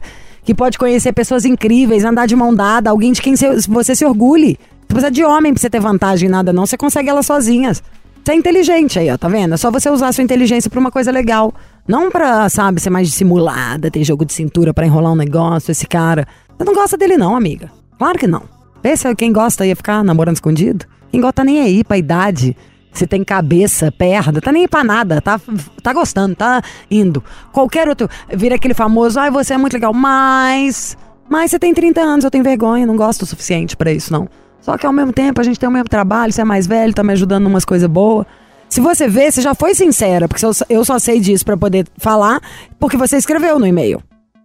que 0.50 0.56
pode 0.56 0.80
conhecer 0.80 1.14
pessoas 1.14 1.46
incríveis, 1.46 2.04
andar 2.04 2.26
de 2.26 2.36
mão 2.36 2.56
dada, 2.56 2.90
alguém 2.90 3.12
de 3.12 3.22
quem 3.22 3.36
você 3.68 3.96
se 3.96 4.04
orgulhe. 4.04 4.58
Não 4.80 4.88
precisa 4.88 5.12
de 5.12 5.24
homem 5.24 5.54
pra 5.54 5.62
você 5.62 5.70
ter 5.70 5.80
vantagem 5.80 6.28
em 6.28 6.32
nada, 6.32 6.52
não. 6.52 6.66
Você 6.66 6.76
consegue 6.76 7.08
elas 7.08 7.28
sozinhas. 7.28 7.84
Você 8.26 8.32
é 8.32 8.36
inteligente 8.36 8.98
aí, 8.98 9.12
ó, 9.12 9.18
tá 9.18 9.28
vendo? 9.28 9.54
É 9.54 9.58
só 9.58 9.70
você 9.70 9.92
usar 9.92 10.08
a 10.08 10.12
sua 10.12 10.24
inteligência 10.24 10.68
pra 10.68 10.80
uma 10.80 10.90
coisa 10.90 11.12
legal. 11.12 11.54
Não 11.88 12.10
pra, 12.10 12.50
sabe, 12.50 12.82
ser 12.82 12.90
mais 12.90 13.08
dissimulada, 13.08 13.92
ter 13.92 14.04
jogo 14.04 14.26
de 14.26 14.34
cintura 14.34 14.74
pra 14.74 14.88
enrolar 14.88 15.14
um 15.14 15.16
negócio, 15.16 15.72
esse 15.72 15.86
cara. 15.86 16.28
Você 16.58 16.64
não 16.64 16.74
gosta 16.74 16.98
dele, 16.98 17.16
não, 17.16 17.36
amiga. 17.36 17.70
Claro 18.00 18.18
que 18.18 18.26
não. 18.26 18.42
Pensa 18.82 19.14
quem 19.14 19.32
gosta 19.32 19.68
ia 19.68 19.76
ficar 19.76 20.04
namorando 20.04 20.38
escondido? 20.38 20.84
Quem 21.12 21.22
gosta 21.22 21.44
nem 21.44 21.62
aí 21.62 21.84
pra 21.84 21.96
idade. 21.96 22.58
Se 22.92 23.06
tem 23.08 23.24
cabeça, 23.24 23.92
perna, 23.92 24.42
tá 24.42 24.52
nem 24.52 24.68
pra 24.68 24.84
nada, 24.84 25.22
tá, 25.22 25.40
tá 25.82 25.94
gostando, 25.94 26.36
tá 26.36 26.62
indo. 26.90 27.24
Qualquer 27.52 27.88
outro, 27.88 28.10
vira 28.34 28.56
aquele 28.56 28.74
famoso, 28.74 29.20
ai, 29.20 29.30
você 29.30 29.54
é 29.54 29.58
muito 29.58 29.74
legal, 29.74 29.94
mas. 29.94 30.98
Mas 31.30 31.52
você 31.52 31.60
tem 31.60 31.74
30 31.74 32.02
anos, 32.02 32.26
eu 32.26 32.32
tenho 32.32 32.44
vergonha, 32.44 32.86
não 32.88 32.96
gosto 32.98 33.22
o 33.22 33.26
suficiente 33.26 33.78
pra 33.78 33.92
isso, 33.92 34.12
não. 34.12 34.28
Só 34.60 34.78
que 34.78 34.86
ao 34.86 34.92
mesmo 34.92 35.14
tempo 35.14 35.40
a 35.40 35.44
gente 35.44 35.60
tem 35.60 35.70
o 35.70 35.72
mesmo 35.72 35.88
trabalho, 35.88 36.34
você 36.34 36.42
é 36.42 36.46
mais 36.46 36.66
velho, 36.68 36.94
tá 36.94 37.04
me 37.04 37.14
ajudando 37.14 37.44
em 37.46 37.48
umas 37.48 37.64
coisas 37.64 37.88
boas. 37.90 38.26
Se 38.68 38.82
você 38.82 39.08
vê, 39.08 39.32
você 39.32 39.42
já 39.42 39.54
foi 39.56 39.74
sincera, 39.76 40.28
porque 40.28 40.44
eu, 40.46 40.54
só- 40.86 41.00
sei 41.00 41.20
disso 41.20 41.46
pra 41.46 41.56
poder 41.56 41.88
falar, 41.98 42.42
porque 42.80 42.98
você 42.98 43.18
escreveu 43.18 43.58
no 43.60 43.66
e-mail. 43.66 44.02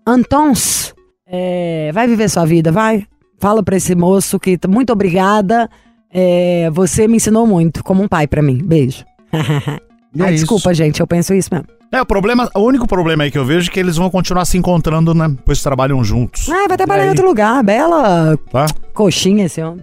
Antons, 0.07 0.95
é, 1.27 1.91
vai 1.93 2.07
viver 2.07 2.29
sua 2.29 2.45
vida, 2.45 2.71
vai. 2.71 3.07
Fala 3.39 3.63
pra 3.63 3.77
esse 3.77 3.95
moço 3.95 4.39
que 4.39 4.59
muito 4.69 4.93
obrigada. 4.93 5.69
É, 6.15 6.71
você 6.73 7.07
me 7.09 7.17
ensinou 7.17 7.47
muito, 7.47 7.83
como 7.85 8.03
um 8.03 8.09
pai 8.09 8.27
pra 8.27 8.41
mim. 8.41 8.59
Beijo. 8.65 9.05
É 10.17 10.23
Ai, 10.23 10.35
isso. 10.35 10.45
desculpa, 10.45 10.73
gente, 10.73 11.01
eu 11.01 11.09
penso 11.09 11.35
isso 11.35 11.49
mesmo. 11.53 11.67
É, 11.91 12.01
o 12.01 12.07
problema, 12.07 12.49
o 12.55 12.61
único 12.61 12.87
problema 12.87 13.25
aí 13.25 13.33
que 13.33 13.37
eu 13.39 13.45
vejo 13.45 13.69
é 13.69 13.73
que 13.73 13.81
eles 13.81 13.97
vão 13.97 14.09
continuar 14.09 14.45
se 14.45 14.57
encontrando, 14.57 15.13
né? 15.13 15.35
Pois 15.45 15.61
trabalham 15.61 16.05
juntos. 16.05 16.49
Ah, 16.49 16.67
vai 16.69 16.77
trabalhar 16.77 17.07
em 17.07 17.09
outro 17.09 17.27
lugar. 17.27 17.65
Bela 17.65 18.39
Tá? 18.53 18.67
coxinha 18.93 19.47
esse 19.47 19.61
homem. 19.61 19.83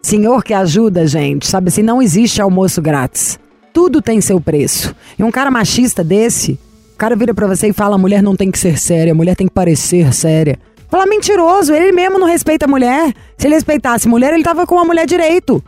Senhor 0.00 0.44
que 0.44 0.54
ajuda, 0.54 1.04
gente. 1.04 1.48
Sabe 1.48 1.66
assim, 1.66 1.82
não 1.82 2.00
existe 2.00 2.40
almoço 2.40 2.80
grátis. 2.80 3.40
Tudo 3.72 4.00
tem 4.00 4.20
seu 4.20 4.40
preço. 4.40 4.94
E 5.18 5.24
um 5.24 5.32
cara 5.32 5.50
machista 5.50 6.04
desse, 6.04 6.52
o 6.94 6.96
cara 6.96 7.16
vira 7.16 7.34
pra 7.34 7.48
você 7.48 7.66
e 7.70 7.72
fala: 7.72 7.96
a 7.96 7.98
mulher 7.98 8.22
não 8.22 8.36
tem 8.36 8.52
que 8.52 8.60
ser 8.60 8.78
séria, 8.78 9.10
a 9.12 9.16
mulher 9.16 9.34
tem 9.34 9.48
que 9.48 9.52
parecer 9.52 10.14
séria. 10.14 10.60
Fala 10.88 11.06
mentiroso, 11.06 11.74
ele 11.74 11.90
mesmo 11.90 12.20
não 12.20 12.28
respeita 12.28 12.66
a 12.66 12.68
mulher. 12.68 13.12
Se 13.36 13.48
ele 13.48 13.56
respeitasse 13.56 14.06
mulher, 14.06 14.32
ele 14.32 14.44
tava 14.44 14.64
com 14.64 14.78
a 14.78 14.84
mulher 14.84 15.06
direito. 15.06 15.60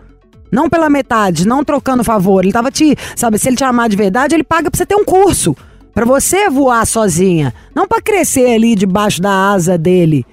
Não 0.55 0.71
pela 0.71 0.89
metade, 0.89 1.47
não 1.47 1.65
trocando 1.65 2.05
favor. 2.05 2.45
Ele 2.45 2.53
tava 2.53 2.71
te. 2.71 2.97
Sabe, 3.17 3.39
se 3.39 3.49
ele 3.49 3.57
te 3.57 3.65
amar 3.65 3.89
de 3.89 3.97
verdade, 3.97 4.37
ele 4.37 4.45
paga 4.45 4.71
pra 4.71 4.79
você 4.79 4.87
ter 4.87 4.95
um 4.95 5.05
curso. 5.05 5.57
Pra 5.93 6.05
você 6.05 6.49
voar 6.49 6.87
sozinha. 6.87 7.53
Não 7.75 7.89
pra 7.89 8.01
crescer 8.01 8.55
ali 8.55 8.77
debaixo 8.77 9.21
da 9.21 9.51
asa 9.53 9.77
dele. 9.77 10.25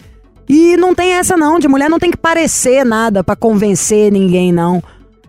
E 0.47 0.77
não 0.77 0.93
tem 0.93 1.13
essa 1.13 1.35
não, 1.35 1.57
de 1.57 1.67
mulher 1.67 1.89
não 1.89 1.97
tem 1.99 2.11
que 2.11 2.17
parecer 2.17 2.85
nada 2.85 3.23
pra 3.23 3.35
convencer 3.35 4.11
ninguém, 4.11 4.51
não. 4.51 4.83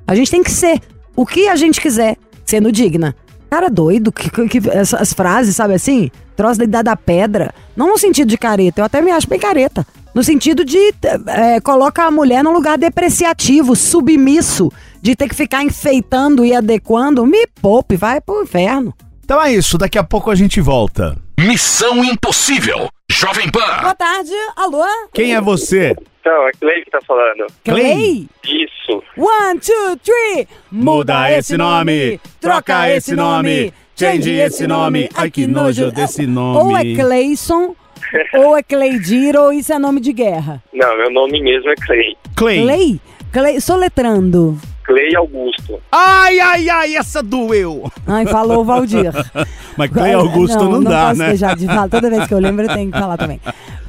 A 0.07 0.15
gente 0.15 0.31
tem 0.31 0.43
que 0.43 0.51
ser 0.51 0.81
o 1.17 1.25
que 1.25 1.49
a 1.49 1.57
gente 1.57 1.81
quiser, 1.81 2.17
sendo 2.45 2.71
digna. 2.73 3.15
Cara 3.49 3.69
doido, 3.71 4.11
que, 4.13 4.29
que, 4.31 4.61
que- 4.61 4.71
essas 4.71 5.13
frases, 5.13 5.55
sabe 5.57 5.75
assim? 5.75 6.11
Troço 6.37 6.59
da 6.59 6.65
idade 6.65 6.85
da 6.85 6.97
pedra. 6.97 7.55
Não 7.77 7.89
no 7.89 7.99
sentido 7.99 8.29
de 8.29 8.37
careta, 8.37 8.81
eu 8.81 8.85
até 8.85 9.01
me 9.01 9.11
acho 9.11 9.29
bem 9.29 9.39
careta. 9.39 9.87
No 10.15 10.23
sentido 10.23 10.65
de 10.65 10.79
é, 11.27 11.61
coloca 11.61 12.05
a 12.05 12.11
mulher 12.11 12.45
num 12.45 12.53
lugar 12.53 12.77
depreciativo, 12.77 13.75
submisso, 13.75 14.71
de 15.01 15.17
ter 15.17 15.29
que 15.29 15.35
ficar 15.35 15.65
enfeitando 15.65 16.45
e 16.45 16.55
adequando. 16.55 17.25
Me 17.25 17.47
poupe, 17.61 17.97
vai 17.97 18.21
pro 18.21 18.43
inferno. 18.43 18.95
Então 19.25 19.43
é 19.43 19.53
isso, 19.53 19.79
daqui 19.79 19.99
a 19.99 20.05
pouco 20.05 20.31
a 20.31 20.35
gente 20.35 20.61
volta. 20.61 21.17
Missão 21.39 22.05
Impossível. 22.05 22.89
Jovem 23.11 23.51
Pan. 23.51 23.81
Boa 23.81 23.95
tarde, 23.95 24.33
alô? 24.57 24.85
Quem 25.13 25.35
é 25.35 25.41
você? 25.41 25.95
Então, 26.21 26.47
é 26.47 26.53
Clay 26.53 26.85
que 26.85 26.91
tá 26.91 27.01
falando. 27.07 27.47
Clay? 27.65 28.29
Isso. 28.45 29.03
One, 29.17 29.59
two, 29.59 29.97
three. 30.03 30.47
Muda 30.71 31.31
esse 31.33 31.57
nome, 31.57 32.21
troca 32.41 32.89
esse 32.91 33.17
nome, 33.17 33.73
change 33.97 34.31
esse 34.31 34.67
nome. 34.67 35.09
Ai, 35.15 35.31
que 35.31 35.47
nojo 35.47 35.91
desse 35.91 36.27
nome. 36.27 36.59
Ou 36.59 36.77
é 36.77 36.95
Clayson, 36.95 37.75
ou 38.35 38.57
é 38.57 38.63
Cleidir, 38.63 39.37
ou 39.37 39.53
isso 39.53 39.73
é 39.73 39.79
nome 39.79 40.01
de 40.01 40.13
guerra. 40.13 40.63
Não, 40.73 40.97
meu 40.97 41.11
nome 41.11 41.41
mesmo 41.43 41.71
é 41.71 41.75
Clay. 41.77 42.17
Clay. 42.37 42.63
Clay? 42.63 43.01
Clay, 43.33 43.61
soletrando. 43.61 44.59
Clay 44.85 45.15
Augusto. 45.17 45.81
Ai, 45.91 46.41
ai, 46.41 46.69
ai, 46.69 46.97
essa 46.97 47.23
doeu. 47.23 47.91
Ai, 48.07 48.27
falou 48.27 48.61
o 48.61 48.65
Valdir. 48.65 49.13
Mas 49.77 49.91
Clay 49.91 50.13
Augusto 50.13 50.59
não, 50.59 50.73
não 50.73 50.83
dá, 50.83 51.09
posso 51.09 51.21
né? 51.21 51.29
deixar 51.29 51.57
de 51.57 51.67
falar. 51.67 51.89
Toda 51.89 52.11
vez 52.11 52.27
que 52.27 52.35
eu 52.35 52.39
lembro, 52.39 52.65
eu 52.65 52.75
tenho 52.75 52.91
que 52.91 52.99
falar 52.99 53.17
também. 53.17 53.41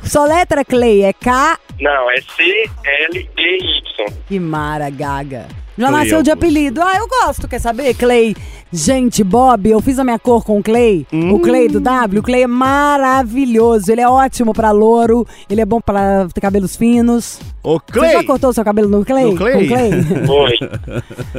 Soletra 0.04 0.64
Clay 0.64 1.04
é 1.04 1.14
K. 1.14 1.60
Não, 1.80 2.12
é 2.12 2.22
C-L-E-Y. 2.22 4.06
Que 4.28 4.40
mara, 4.40 4.90
gaga. 4.90 5.48
Já 5.78 5.88
Clay 5.88 6.00
nasceu 6.04 6.22
de 6.24 6.30
Augusto. 6.30 6.46
apelido. 6.48 6.82
Ah, 6.82 6.98
eu 6.98 7.08
gosto, 7.08 7.48
quer 7.48 7.60
saber? 7.60 7.94
Clay. 7.96 8.36
Gente, 8.72 9.24
Bob, 9.24 9.70
eu 9.70 9.80
fiz 9.82 10.00
a 10.00 10.04
minha 10.04 10.18
cor 10.18 10.44
com 10.44 10.58
o 10.60 10.64
Clay. 10.64 11.06
O 11.32 11.40
Clay 11.40 11.68
do 11.68 11.80
W. 11.80 12.20
O 12.20 12.24
Clay 12.24 12.44
é 12.44 12.48
maravilhoso. 12.48 13.92
Ele 13.92 14.02
é 14.02 14.08
ótimo 14.10 14.52
pra 14.54 14.72
louro. 14.72 15.28
Ele 15.50 15.62
é 15.62 15.66
bom 15.66 15.80
pra 15.80 16.28
ter 16.34 16.42
cabelos 16.42 16.76
finos. 16.76 17.40
Ô, 17.64 17.74
Você 17.80 18.00
já 18.00 18.12
Clay! 18.12 18.24
cortou 18.26 18.52
seu 18.54 18.64
cabelo 18.64 18.90
no 18.90 19.06
Clay? 19.06 19.26
No 19.26 19.36
Clay? 19.38 19.54
Com 19.54 19.68
Clay? 19.68 19.92
Oi, 20.28 20.58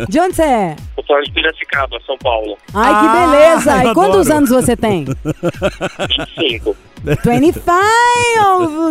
de 0.09 0.21
onde 0.21 0.35
você 0.37 0.43
é? 0.43 0.77
eu 0.97 1.03
tô 1.05 1.21
de 1.23 1.33
Piracicaba, 1.33 1.99
São 2.07 2.17
Paulo. 2.19 2.57
Ai, 2.73 3.01
que 3.01 3.07
Ah, 3.07 3.27
beleza. 3.27 3.85
eu 3.85 3.91
E 3.91 3.95
quantos 3.95 4.31
adoro. 4.31 4.37
anos 4.39 4.51
você 4.51 4.77
tem? 4.77 5.05
25. 5.05 6.77
25. 7.05 7.75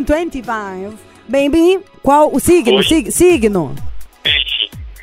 25. 0.05 0.93
Baby, 1.29 1.79
qual 2.01 2.29
o 2.33 2.39
signo? 2.39 2.75
Oi? 2.77 2.83
Signo? 3.11 3.73
Peixe. 4.21 4.52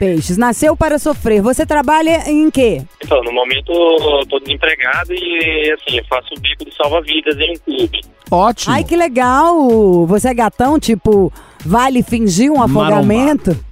Peixes. 0.01 0.39
Nasceu 0.39 0.75
para 0.75 0.99
sofrer. 0.99 1.43
Você 1.43 1.67
trabalha 1.67 2.23
em 2.27 2.51
quê? 2.51 2.83
Então, 3.05 3.23
no 3.23 3.31
momento 3.33 3.71
eu 3.71 4.27
tô 4.27 4.41
desempregado 4.41 5.13
e 5.13 5.73
assim, 5.73 5.99
eu 5.99 6.05
faço 6.09 6.29
o 6.35 6.41
bico 6.41 6.65
de 6.65 6.75
salva-vidas 6.75 7.37
em 7.39 7.53
um 7.53 7.59
clube. 7.59 8.01
Ótimo. 8.31 8.75
Ai, 8.75 8.83
que 8.83 8.97
legal. 8.97 10.07
Você 10.07 10.29
é 10.29 10.35
gatão, 10.35 10.81
tipo, 10.81 11.31
vale 11.67 12.03
fingir 12.03 12.51
um 12.51 12.63
afogamento? 12.63 13.51
Oi? 13.51 13.70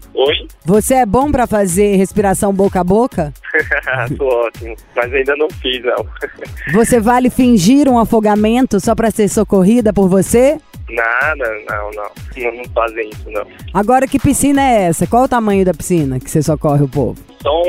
Você 0.64 0.94
é 0.94 1.06
bom 1.06 1.30
pra 1.30 1.46
fazer 1.46 1.96
respiração 1.96 2.52
boca 2.52 2.80
a 2.80 2.84
boca? 2.84 3.32
tô 4.16 4.26
ótimo, 4.26 4.76
mas 4.94 5.12
ainda 5.12 5.34
não 5.36 5.48
fiz, 5.50 5.82
não. 5.82 6.06
Você 6.72 7.00
vale 7.00 7.30
fingir 7.30 7.88
um 7.88 7.98
afogamento 7.98 8.78
só 8.80 8.94
pra 8.94 9.10
ser 9.10 9.28
socorrida 9.28 9.92
por 9.92 10.08
você? 10.08 10.60
Nada, 10.90 11.44
não, 11.68 11.90
não. 11.90 12.10
Não, 12.36 12.56
não 12.56 12.64
fazem 12.74 13.10
isso, 13.10 13.30
não. 13.30 13.46
Agora, 13.74 14.06
que 14.06 14.18
piscina 14.18 14.62
é 14.62 14.82
essa? 14.84 15.06
Qual 15.06 15.24
o 15.24 15.28
tamanho 15.28 15.64
da 15.64 15.74
piscina 15.74 16.18
que 16.18 16.30
você 16.30 16.42
socorre 16.42 16.82
o 16.82 16.88
povo? 16.88 17.18
São, 17.42 17.62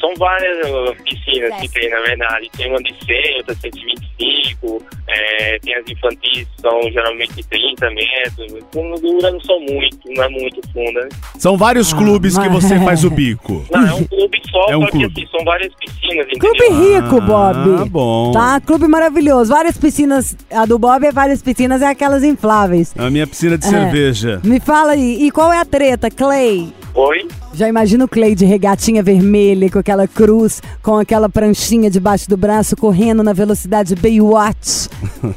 são 0.00 0.14
várias 0.16 0.58
uh, 0.70 0.94
piscinas 1.04 1.54
que 1.60 1.68
tem, 1.70 1.90
na 1.90 2.00
verdade. 2.00 2.48
Tem 2.56 2.68
uma 2.70 2.78
de 2.82 2.94
100, 3.04 3.36
outra 3.38 3.54
125, 3.54 4.82
é, 5.08 5.58
tem 5.58 5.74
as 5.74 5.84
infantis 5.88 6.46
que 6.48 6.60
são 6.60 6.80
geralmente 6.92 7.42
30 7.44 7.90
metros. 7.90 8.64
Fundura 8.72 9.30
não 9.32 9.40
são 9.40 9.58
muito, 9.60 9.98
não 10.14 10.24
é 10.24 10.28
muito 10.28 10.60
funda. 10.72 11.00
né? 11.02 11.08
São 11.38 11.56
vários 11.56 11.92
clubes 11.92 12.38
que 12.38 12.48
mas- 12.48 12.62
você 12.64 12.78
faz 12.84 13.04
o 13.04 13.10
bico. 13.10 13.64
Não, 13.72 13.86
é 13.88 13.94
um 13.94 14.04
clube 14.04 14.40
só, 14.50 14.66
É 14.70 14.76
um 14.76 14.82
só 14.82 14.90
clube. 14.90 15.14
que 15.14 15.22
assim, 15.24 15.30
são 15.36 15.44
várias 15.44 15.72
piscinas, 15.74 16.26
Clube 16.38 16.58
entendeu? 16.64 17.02
rico, 17.02 17.20
Bob. 17.20 17.56
Ah, 17.82 17.84
bom. 17.86 18.32
Tá, 18.32 18.60
clube 18.60 18.86
maravilhoso. 18.88 19.52
Várias 19.52 19.76
piscinas. 19.76 20.36
A 20.50 20.64
do 20.64 20.78
Bob 20.78 21.04
é 21.04 21.12
várias 21.12 21.42
piscinas, 21.42 21.82
é 21.82 21.86
aquelas 21.86 22.22
infláveis. 22.24 22.94
A 22.96 23.10
minha 23.10 23.26
piscina 23.26 23.58
de 23.58 23.66
É. 23.66 23.68
cerveja. 23.68 24.40
Me 24.44 24.60
fala 24.60 24.92
aí, 24.92 25.26
e 25.26 25.30
qual 25.30 25.52
é 25.52 25.58
a 25.58 25.64
treta, 25.64 26.10
Clay? 26.10 26.72
Oi? 26.94 27.28
Já 27.58 27.66
imagina 27.66 28.04
o 28.04 28.08
Clay 28.08 28.36
de 28.36 28.44
regatinha 28.44 29.02
vermelha, 29.02 29.68
com 29.68 29.80
aquela 29.80 30.06
cruz, 30.06 30.62
com 30.80 30.96
aquela 30.96 31.28
pranchinha 31.28 31.90
debaixo 31.90 32.30
do 32.30 32.36
braço, 32.36 32.76
correndo 32.76 33.20
na 33.20 33.32
velocidade 33.32 33.96
Baywatch. 33.96 34.88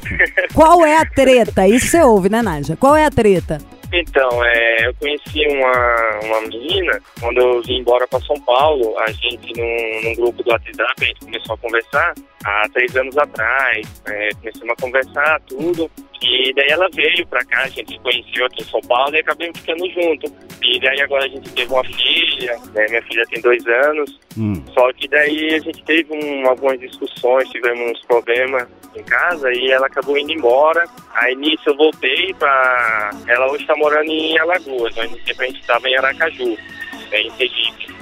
Qual 0.54 0.86
é 0.86 0.98
a 0.98 1.04
treta? 1.04 1.68
Isso 1.68 1.88
você 1.88 2.02
ouve, 2.04 2.30
né, 2.30 2.44
Nádia? 2.44 2.78
Qual 2.78 2.96
é 2.96 3.06
a 3.06 3.10
treta? 3.10 3.58
Então, 3.92 4.30
é, 4.46 4.88
eu 4.88 4.94
conheci 5.00 5.48
uma, 5.48 6.20
uma 6.26 6.42
menina, 6.42 7.00
quando 7.20 7.40
eu 7.40 7.60
vim 7.64 7.80
embora 7.80 8.08
para 8.08 8.22
São 8.22 8.40
Paulo, 8.42 8.96
a 9.00 9.12
gente 9.12 9.52
num, 9.58 10.04
num 10.04 10.16
grupo 10.16 10.44
do 10.44 10.52
WhatsApp, 10.52 10.94
a 11.02 11.06
gente 11.06 11.22
começou 11.22 11.56
a 11.56 11.58
conversar 11.58 12.14
há 12.44 12.68
três 12.74 12.96
anos 12.96 13.18
atrás, 13.18 14.02
é, 14.08 14.30
começamos 14.36 14.70
a 14.70 14.82
conversar 14.82 15.42
tudo, 15.42 15.90
e 16.22 16.54
daí 16.54 16.68
ela 16.70 16.88
veio 16.94 17.26
pra 17.28 17.44
cá, 17.46 17.64
a 17.64 17.68
gente 17.68 17.94
se 17.94 18.00
conheceu 18.00 18.46
aqui 18.46 18.62
em 18.62 18.66
São 18.66 18.82
Paulo 18.82 19.16
e 19.16 19.20
acabamos 19.20 19.60
ficando 19.60 19.90
junto. 19.90 20.32
E 20.62 20.80
daí 20.80 21.02
agora 21.02 21.26
a 21.26 21.28
gente 21.28 21.52
teve 21.54 21.74
uma 21.74 21.84
filha, 21.84 22.56
né, 22.74 22.86
minha 22.90 23.02
filha 23.04 23.24
tem 23.30 23.42
dois 23.42 23.66
anos, 23.66 24.20
Hum. 24.38 24.64
só 24.74 24.94
que 24.94 25.08
daí 25.08 25.56
a 25.56 25.60
gente 25.60 25.84
teve 25.84 26.14
um, 26.14 26.48
algumas 26.48 26.80
discussões, 26.80 27.50
tivemos 27.50 27.92
uns 27.92 28.06
problemas 28.06 28.68
em 28.96 29.04
casa 29.04 29.52
e 29.52 29.72
ela 29.72 29.88
acabou 29.88 30.18
indo 30.18 30.32
embora. 30.32 30.86
Aí 31.16 31.36
nisso 31.36 31.64
eu 31.66 31.76
voltei 31.76 32.34
pra. 32.36 33.10
Ela 33.28 33.52
hoje 33.52 33.66
tá 33.66 33.76
morando 33.76 34.10
em 34.10 34.38
Alagoas, 34.40 34.96
mas 34.96 35.12
no 35.12 35.18
tempo 35.18 35.42
a 35.42 35.46
gente 35.46 35.60
estava 35.60 35.90
em 35.90 35.98
Aracaju, 35.98 36.58
né, 37.12 37.22
em 37.22 37.32
Sergipe. 37.32 37.94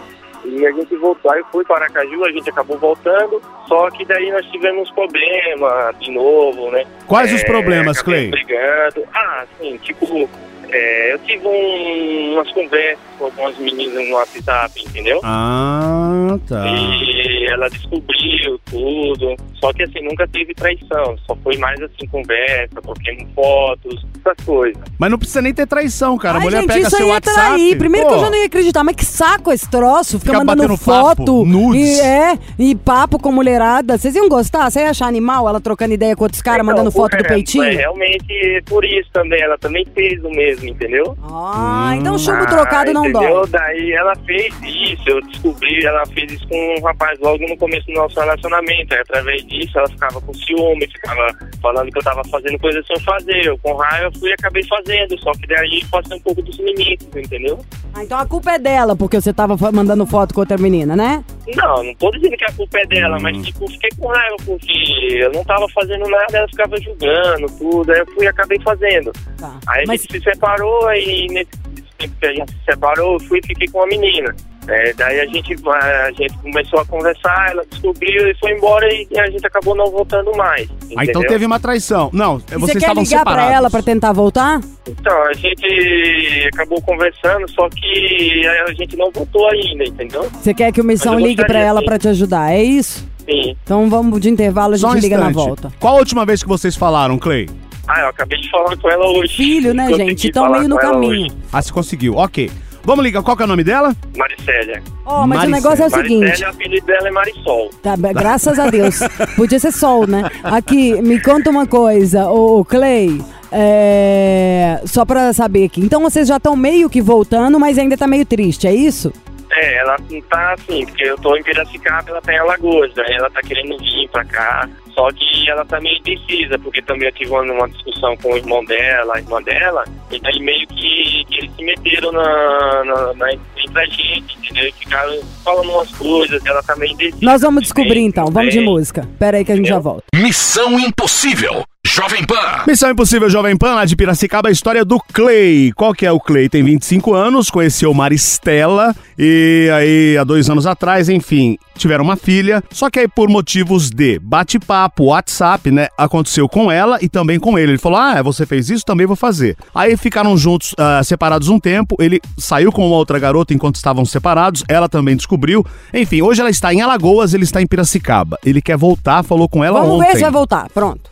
E 0.59 0.67
a 0.67 0.71
gente 0.73 0.93
voltou, 0.97 1.31
aí 1.31 1.39
eu 1.39 1.45
fui 1.51 1.63
para 1.63 1.85
Aracaju, 1.85 2.25
a 2.25 2.31
gente 2.31 2.49
acabou 2.49 2.77
voltando, 2.77 3.41
só 3.67 3.89
que 3.91 4.03
daí 4.03 4.29
nós 4.29 4.45
tivemos 4.47 4.91
problema 4.91 5.93
de 5.99 6.11
novo, 6.11 6.69
né? 6.71 6.83
Quais 7.07 7.31
os 7.33 7.41
É, 7.41 7.45
problemas, 7.45 7.99
acabei 7.99 8.29
Clay? 8.29 8.43
brigando. 8.45 9.07
Ah, 9.13 9.43
assim, 9.43 9.77
tipo, 9.77 10.29
é, 10.69 11.13
eu 11.13 11.19
tive 11.19 11.47
um- 11.47 12.33
umas 12.33 12.51
conversas 12.51 12.99
com 13.17 13.25
algumas 13.25 13.57
meninas 13.57 14.05
no 14.09 14.15
WhatsApp, 14.15 14.83
entendeu? 14.85 15.21
Ah, 15.23 16.37
tá. 16.47 16.65
E 16.67 17.45
ela 17.47 17.69
descobriu 17.69 18.59
tudo. 18.69 19.35
Só 19.59 19.73
que 19.73 19.83
assim, 19.83 20.01
nunca 20.03 20.27
teve 20.27 20.53
traição. 20.53 21.17
Só 21.27 21.35
foi 21.43 21.57
mais 21.57 21.79
assim, 21.81 22.07
conversa, 22.11 22.69
trocando 22.81 23.27
fotos, 23.35 24.05
essas 24.25 24.45
coisas. 24.45 24.81
Mas 24.97 25.11
não 25.11 25.17
precisa 25.17 25.41
nem 25.41 25.53
ter 25.53 25.67
traição, 25.67 26.17
cara. 26.17 26.35
a 26.35 26.39
Ai, 26.39 26.43
mulher 26.45 26.61
gente, 26.61 26.67
pega 26.69 26.79
isso 26.87 26.95
seu 26.95 27.05
aí 27.05 27.11
é 27.11 27.13
WhatsApp. 27.13 27.37
trair. 27.47 27.77
Primeiro 27.77 28.07
que 28.07 28.13
eu 28.13 28.17
pô, 28.17 28.23
já 28.23 28.29
não 28.31 28.37
ia 28.37 28.45
acreditar, 28.45 28.83
mas 28.83 28.95
que 28.95 29.05
saco 29.05 29.51
esse 29.51 29.69
troço. 29.69 30.19
Fica 30.19 30.31
Ficar 30.33 30.45
mandando 30.45 30.77
foto. 30.77 31.17
papo, 31.17 31.45
nudes. 31.45 31.97
E, 31.97 32.01
é, 32.01 32.37
e 32.57 32.75
papo 32.75 33.19
com 33.19 33.31
mulherada. 33.31 33.97
Vocês 33.97 34.15
iam 34.15 34.29
gostar? 34.29 34.69
Você 34.69 34.79
ia 34.81 34.89
achar 34.89 35.07
animal 35.07 35.47
ela 35.47 35.59
trocando 35.59 35.93
ideia 35.93 36.15
com 36.15 36.23
outros 36.23 36.41
caras, 36.41 36.65
mandando 36.65 36.89
Então, 36.89 37.01
foto 37.03 37.17
do 37.17 37.25
é, 37.25 37.27
peitinho? 37.27 37.63
É 37.63 37.71
realmente 37.71 38.63
por 38.65 38.85
isso 38.85 39.09
também. 39.11 39.41
Ela 39.41 39.57
também 39.57 39.85
fez 39.93 40.23
o 40.23 40.29
mesmo, 40.29 40.69
entendeu? 40.69 41.17
Ah, 41.23 41.93
então 41.97 42.17
chumbo 42.17 42.43
Ah, 42.43 42.45
trocado 42.45 42.93
não 42.93 43.05
entendeu? 43.07 43.41
dói. 43.41 43.47
Daí 43.49 43.91
ela 43.93 44.15
fez 44.25 44.53
isso, 44.63 45.03
eu 45.09 45.21
descobri, 45.21 45.85
ela 45.85 46.05
fez 46.07 46.31
isso 46.31 46.47
com 46.47 46.75
um 46.79 46.83
rapaz 46.83 47.19
logo 47.19 47.45
no 47.47 47.57
começo 47.57 47.85
do 47.87 47.93
nosso 47.93 48.19
relacionamento. 48.19 48.93
Aí, 48.93 48.99
através 49.01 49.43
disso, 49.49 49.77
ela 49.77 49.89
ficava 49.89 50.21
com 50.21 50.33
ciúme, 50.33 50.87
ficava 50.87 51.27
falando 51.61 51.91
que 51.91 51.97
eu 51.97 52.03
tava 52.03 52.23
fazendo 52.25 52.57
coisas 52.59 52.85
sem 52.87 52.99
fazer. 53.01 53.45
Eu, 53.47 53.57
com 53.57 53.73
raiva, 53.75 54.05
eu 54.05 54.19
fui 54.19 54.29
e 54.29 54.33
acabei 54.33 54.63
fazendo. 54.65 55.19
Só 55.19 55.31
que 55.33 55.47
daí 55.47 55.83
passei 55.91 56.17
um 56.17 56.21
pouco 56.21 56.41
dos 56.41 56.57
limites, 56.59 57.07
entendeu? 57.15 57.59
Ah, 57.93 58.03
então 58.03 58.17
a 58.19 58.25
culpa 58.25 58.51
é 58.51 58.59
dela, 58.59 58.95
porque 58.95 59.19
você 59.19 59.33
tava 59.33 59.57
fa- 59.57 59.71
mandando 59.71 60.05
foto 60.05 60.33
com 60.33 60.39
outra 60.41 60.57
menina, 60.57 60.95
né? 60.95 61.23
Não, 61.55 61.83
não 61.83 61.95
tô 61.95 62.11
dizendo 62.11 62.37
que 62.37 62.45
a 62.45 62.51
culpa 62.53 62.77
é 62.79 62.85
dela, 62.85 63.17
mas 63.19 63.37
tipo, 63.45 63.67
fiquei 63.71 63.89
com 63.97 64.07
raiva 64.07 64.35
porque 64.45 64.71
eu 65.19 65.31
não 65.31 65.43
tava 65.43 65.67
fazendo 65.69 66.07
nada, 66.07 66.37
ela 66.37 66.47
ficava 66.47 66.79
julgando 66.79 67.47
tudo, 67.57 67.91
aí 67.91 67.99
eu 67.99 68.05
fui 68.13 68.25
e 68.25 68.27
acabei 68.27 68.59
fazendo. 68.61 69.11
Tá. 69.37 69.59
Aí 69.67 69.83
a 69.83 69.87
Mas 69.87 70.01
gente 70.01 70.13
se 70.19 70.23
separou, 70.31 70.85
aí 70.87 71.25
nesse 71.31 71.49
tempo 71.97 72.15
que 72.19 72.25
a 72.27 72.33
gente 72.33 72.51
se 72.51 72.59
separou, 72.65 73.13
eu 73.13 73.19
fui 73.21 73.39
e 73.43 73.47
fiquei 73.47 73.67
com 73.67 73.81
a 73.81 73.87
menina. 73.87 74.35
É, 74.71 74.93
daí 74.93 75.19
a 75.21 75.25
gente, 75.25 75.55
a 75.67 76.11
gente 76.11 76.37
começou 76.37 76.79
a 76.79 76.85
conversar, 76.85 77.49
ela 77.51 77.63
descobriu 77.69 78.27
e 78.29 78.35
foi 78.39 78.51
embora 78.51 78.87
e 78.93 79.07
a 79.19 79.29
gente 79.29 79.45
acabou 79.45 79.73
não 79.75 79.89
voltando 79.89 80.31
mais. 80.37 80.69
Ah, 80.95 81.03
então 81.03 81.21
teve 81.23 81.45
uma 81.45 81.59
traição. 81.59 82.09
Não, 82.13 82.37
e 82.37 82.51
vocês 82.51 82.59
você 82.61 82.71
quer 82.73 82.77
estavam 82.79 83.03
ligar 83.03 83.17
separados. 83.19 83.45
pra 83.47 83.55
ela 83.55 83.69
pra 83.69 83.81
tentar 83.81 84.11
voltar? 84.13 84.61
Então, 84.87 85.23
a 85.23 85.33
gente 85.33 86.49
acabou 86.53 86.81
conversando, 86.83 87.49
só 87.51 87.67
que 87.69 88.45
a 88.67 88.73
gente 88.73 88.95
não 88.95 89.11
voltou 89.11 89.49
ainda, 89.49 89.83
entendeu? 89.85 90.29
Você 90.33 90.53
quer 90.53 90.71
que 90.71 90.81
o 90.81 90.83
Missão 90.83 91.13
Mas 91.13 91.21
eu 91.23 91.27
ligue 91.27 91.37
pra 91.37 91.47
gostaria, 91.47 91.67
ela 91.67 91.79
sim. 91.79 91.85
pra 91.85 91.97
te 91.99 92.07
ajudar, 92.09 92.51
é 92.53 92.63
isso? 92.63 93.07
Sim. 93.29 93.55
Então 93.63 93.89
vamos 93.89 94.19
de 94.19 94.29
intervalo, 94.29 94.75
a 94.75 94.77
Só 94.77 94.89
gente 94.89 94.99
um 94.99 95.01
liga 95.01 95.17
na 95.17 95.29
instante. 95.29 95.45
volta. 95.47 95.71
Qual 95.79 95.95
a 95.95 95.99
última 95.99 96.25
vez 96.25 96.41
que 96.43 96.49
vocês 96.49 96.75
falaram, 96.75 97.17
Clay? 97.17 97.47
Ah, 97.87 98.01
eu 98.01 98.07
acabei 98.09 98.39
de 98.39 98.49
falar 98.51 98.77
com 98.77 98.87
ela 98.89 99.07
hoje. 99.17 99.35
Filho, 99.35 99.73
né, 99.73 99.87
Consegui 99.89 100.09
gente? 100.09 100.27
Então 100.27 100.43
falar 100.45 100.57
meio 100.57 100.69
no 100.69 100.75
com 100.75 100.81
ela 100.83 100.93
caminho. 100.93 101.25
hoje. 101.25 101.35
Ah, 101.51 101.61
se 101.61 101.73
conseguiu. 101.73 102.15
Ok. 102.17 102.51
Vamos 102.83 103.03
ligar. 103.03 103.21
Qual 103.23 103.35
que 103.35 103.43
é 103.43 103.45
o 103.45 103.47
nome 103.47 103.63
dela? 103.63 103.95
Maricélia. 104.17 104.81
Ó, 105.05 105.27
mas 105.27 105.43
o 105.43 105.47
negócio 105.47 105.83
é 105.83 105.87
o 105.87 105.89
seguinte. 105.89 106.19
Maricélia, 106.19 106.47
o 106.47 106.51
apelido 106.51 106.85
dela 106.85 107.07
é 107.07 107.11
Marisol. 107.11 107.69
Tá, 107.81 107.97
bem, 107.97 108.13
graças 108.13 108.57
a 108.59 108.69
Deus. 108.69 108.99
Podia 109.35 109.59
ser 109.59 109.71
sol, 109.71 110.07
né? 110.07 110.29
Aqui, 110.43 111.01
me 111.01 111.21
conta 111.21 111.49
uma 111.49 111.67
coisa, 111.67 112.29
ô 112.29 112.63
Clay. 112.65 113.21
É... 113.51 114.81
Só 114.85 115.05
pra 115.05 115.33
saber 115.33 115.65
aqui. 115.65 115.81
Então 115.81 116.01
vocês 116.01 116.27
já 116.27 116.37
estão 116.37 116.55
meio 116.55 116.89
que 116.89 117.01
voltando, 117.01 117.59
mas 117.59 117.77
ainda 117.77 117.97
tá 117.97 118.07
meio 118.07 118.25
triste, 118.25 118.67
é 118.67 118.73
isso? 118.73 119.11
É, 119.51 119.77
ela 119.77 119.97
não 120.09 120.21
tá 120.21 120.53
assim, 120.53 120.85
porque 120.85 121.03
eu 121.03 121.17
tô 121.17 121.35
em 121.35 121.43
Piracicaba, 121.43 122.09
ela 122.09 122.21
tá 122.21 122.33
em 122.33 122.37
Alagoas, 122.37 122.93
daí 122.93 123.13
ela 123.13 123.29
tá 123.29 123.41
querendo 123.41 123.77
vir 123.77 124.09
pra 124.09 124.23
cá. 124.25 124.69
Só 124.93 125.09
que 125.11 125.49
ela 125.49 125.65
tá 125.65 125.79
meio 125.79 125.97
indecisa, 125.97 126.59
porque 126.59 126.81
também 126.81 127.07
eu 127.07 127.13
tive 127.13 127.31
uma, 127.31 127.41
uma 127.41 127.69
discussão 127.69 128.15
com 128.17 128.33
o 128.33 128.37
irmão 128.37 128.63
dela, 128.65 129.15
a 129.15 129.19
irmã 129.19 129.41
dela, 129.41 129.85
e 130.11 130.19
daí 130.19 130.39
meio 130.39 130.67
que, 130.67 131.25
que 131.29 131.37
eles 131.37 131.55
se 131.55 131.63
meteram 131.63 132.11
na, 132.11 132.83
na, 132.83 133.13
na, 133.13 133.33
entre 133.33 133.79
a 133.79 133.85
gente, 133.85 134.37
entendeu? 134.37 134.67
E 134.67 134.71
ficaram 134.73 135.19
falando 135.43 135.71
umas 135.71 135.91
coisas, 135.91 136.45
ela 136.45 136.61
tá 136.63 136.75
meio 136.75 136.91
indecisa. 136.93 137.17
Nós 137.21 137.41
vamos 137.41 137.63
descobrir 137.63 137.95
Bem, 137.95 138.05
então. 138.05 138.25
Vamos 138.25 138.53
de 138.53 138.59
bem. 138.59 138.67
música. 138.67 139.07
Pera 139.17 139.37
aí 139.37 139.45
que 139.45 139.51
a 139.51 139.55
gente 139.55 139.69
já 139.69 139.79
volta. 139.79 140.03
Missão 140.15 140.79
Impossível. 140.79 141.63
Jovem 141.91 142.23
Pan. 142.23 142.35
Missão 142.67 142.91
Impossível 142.91 143.27
Jovem 143.31 143.57
Pan, 143.57 143.73
lá 143.73 143.83
de 143.83 143.95
Piracicaba, 143.95 144.49
a 144.49 144.51
história 144.51 144.85
do 144.85 144.99
Clay. 145.11 145.71
Qual 145.73 145.91
que 145.91 146.05
é 146.05 146.11
o 146.11 146.19
Clay? 146.19 146.47
Tem 146.47 146.63
25 146.63 147.15
anos, 147.15 147.49
conheceu 147.49 147.91
Maristela 147.95 148.95
e 149.17 149.67
aí 149.73 150.15
há 150.15 150.23
dois 150.23 150.47
anos 150.51 150.67
atrás, 150.67 151.09
enfim, 151.09 151.57
tiveram 151.75 152.03
uma 152.03 152.15
filha. 152.15 152.63
Só 152.69 152.91
que 152.91 152.99
aí 152.99 153.07
por 153.07 153.27
motivos 153.27 153.89
de 153.89 154.19
bate-papo, 154.19 155.05
WhatsApp, 155.05 155.71
né, 155.71 155.87
aconteceu 155.97 156.47
com 156.47 156.71
ela 156.71 156.99
e 157.01 157.09
também 157.09 157.39
com 157.39 157.57
ele. 157.57 157.71
Ele 157.71 157.79
falou, 157.79 157.97
ah, 157.97 158.21
você 158.21 158.45
fez 158.45 158.69
isso, 158.69 158.85
também 158.85 159.07
vou 159.07 159.15
fazer. 159.15 159.57
Aí 159.73 159.97
ficaram 159.97 160.37
juntos, 160.37 160.75
ah, 160.77 161.01
separados 161.03 161.49
um 161.49 161.59
tempo, 161.59 161.95
ele 161.99 162.21
saiu 162.37 162.71
com 162.71 162.85
uma 162.85 162.97
outra 162.97 163.17
garota 163.17 163.51
enquanto 163.51 163.77
estavam 163.77 164.05
separados, 164.05 164.63
ela 164.69 164.87
também 164.87 165.15
descobriu. 165.15 165.65
Enfim, 165.91 166.21
hoje 166.21 166.39
ela 166.39 166.51
está 166.51 166.71
em 166.71 166.81
Alagoas, 166.81 167.33
ele 167.33 167.45
está 167.45 167.63
em 167.63 167.67
Piracicaba. 167.67 168.37
Ele 168.45 168.61
quer 168.61 168.77
voltar, 168.77 169.23
falou 169.23 169.49
com 169.49 169.63
ela 169.63 169.81
Vamos 169.81 169.95
ontem. 169.95 170.07
ver 170.11 170.15
se 170.17 170.21
vai 170.21 170.31
voltar. 170.31 170.69
Pronto. 170.71 171.09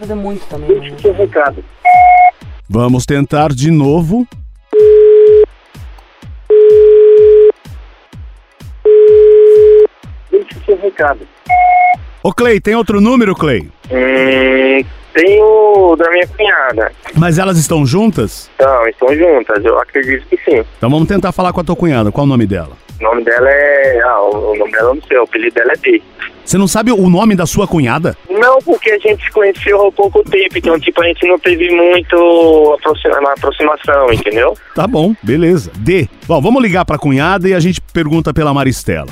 Fazer 0.00 0.14
muito 0.14 0.44
também. 0.46 0.80
né? 0.80 0.96
Seu 1.00 1.12
recado. 1.12 1.62
Vamos 2.68 3.04
tentar 3.04 3.52
de 3.52 3.70
novo. 3.70 4.26
Deixe 10.30 10.54
seu 10.64 10.76
recado. 10.78 11.20
Ô 12.22 12.32
Clay, 12.32 12.60
tem 12.60 12.74
outro 12.74 13.00
número, 13.00 13.34
Clay? 13.34 13.68
Hum, 13.90 14.84
tem 15.14 15.42
o 15.42 15.96
da 15.96 16.10
minha 16.10 16.26
cunhada. 16.28 16.92
Mas 17.14 17.38
elas 17.38 17.58
estão 17.58 17.84
juntas? 17.86 18.50
Então, 18.54 18.86
estão 18.88 19.14
juntas, 19.14 19.64
eu 19.64 19.78
acredito 19.78 20.26
que 20.28 20.36
sim. 20.44 20.62
Então 20.76 20.90
vamos 20.90 21.08
tentar 21.08 21.32
falar 21.32 21.52
com 21.52 21.60
a 21.60 21.64
tua 21.64 21.76
cunhada. 21.76 22.12
Qual 22.12 22.24
o 22.24 22.28
nome 22.28 22.46
dela? 22.46 22.76
O 23.00 23.02
nome 23.02 23.24
dela 23.24 23.48
é. 23.50 24.00
Ah, 24.04 24.20
o 24.20 24.52
o 24.52 24.56
nome 24.58 24.72
dela 24.72 24.90
eu 24.90 24.94
não 24.94 25.02
sei, 25.02 25.18
o 25.18 25.22
apelido 25.24 25.54
dela 25.54 25.72
é 25.72 25.76
D. 25.76 26.02
Você 26.50 26.58
não 26.58 26.66
sabe 26.66 26.90
o 26.90 27.08
nome 27.08 27.36
da 27.36 27.46
sua 27.46 27.64
cunhada? 27.68 28.16
Não, 28.28 28.58
porque 28.58 28.90
a 28.90 28.98
gente 28.98 29.22
se 29.24 29.30
conheceu 29.30 29.86
há 29.86 29.92
pouco 29.92 30.20
tempo, 30.24 30.58
então, 30.58 30.80
tipo, 30.80 31.00
a 31.00 31.06
gente 31.06 31.24
não 31.28 31.38
teve 31.38 31.70
muito 31.70 32.76
aproxima- 32.76 33.32
aproximação, 33.38 34.12
entendeu? 34.12 34.54
Tá 34.74 34.84
bom, 34.84 35.14
beleza. 35.22 35.70
D. 35.76 36.08
Bom, 36.26 36.40
vamos 36.40 36.60
ligar 36.60 36.84
pra 36.84 36.98
cunhada 36.98 37.48
e 37.48 37.54
a 37.54 37.60
gente 37.60 37.80
pergunta 37.80 38.34
pela 38.34 38.52
Maristela. 38.52 39.06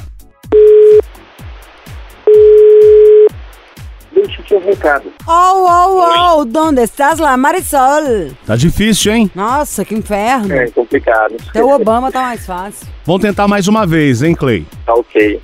Deixe 4.13 4.43
seu 4.49 4.59
recado. 4.59 5.05
Oh, 5.25 5.31
oh, 5.69 6.39
oh, 6.41 6.45
donde 6.45 6.83
estás 6.83 7.21
lá, 7.21 7.37
Marisol? 7.37 8.33
Tá 8.45 8.57
difícil, 8.57 9.13
hein? 9.13 9.31
Nossa, 9.33 9.85
que 9.85 9.95
inferno. 9.95 10.53
É 10.53 10.69
complicado. 10.73 11.37
Até 11.51 11.63
o 11.63 11.71
Obama 11.71 12.11
tá 12.11 12.21
mais 12.23 12.45
fácil. 12.45 12.85
Vamos 13.07 13.23
tentar 13.23 13.47
mais 13.47 13.69
uma 13.69 13.87
vez, 13.87 14.25
hein, 14.25 14.35
Clay? 14.35 14.67
Tá 14.85 14.93
ok. 14.95 15.41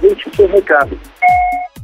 Deixe 0.00 0.30
seu 0.34 0.48
recado. 0.48 0.98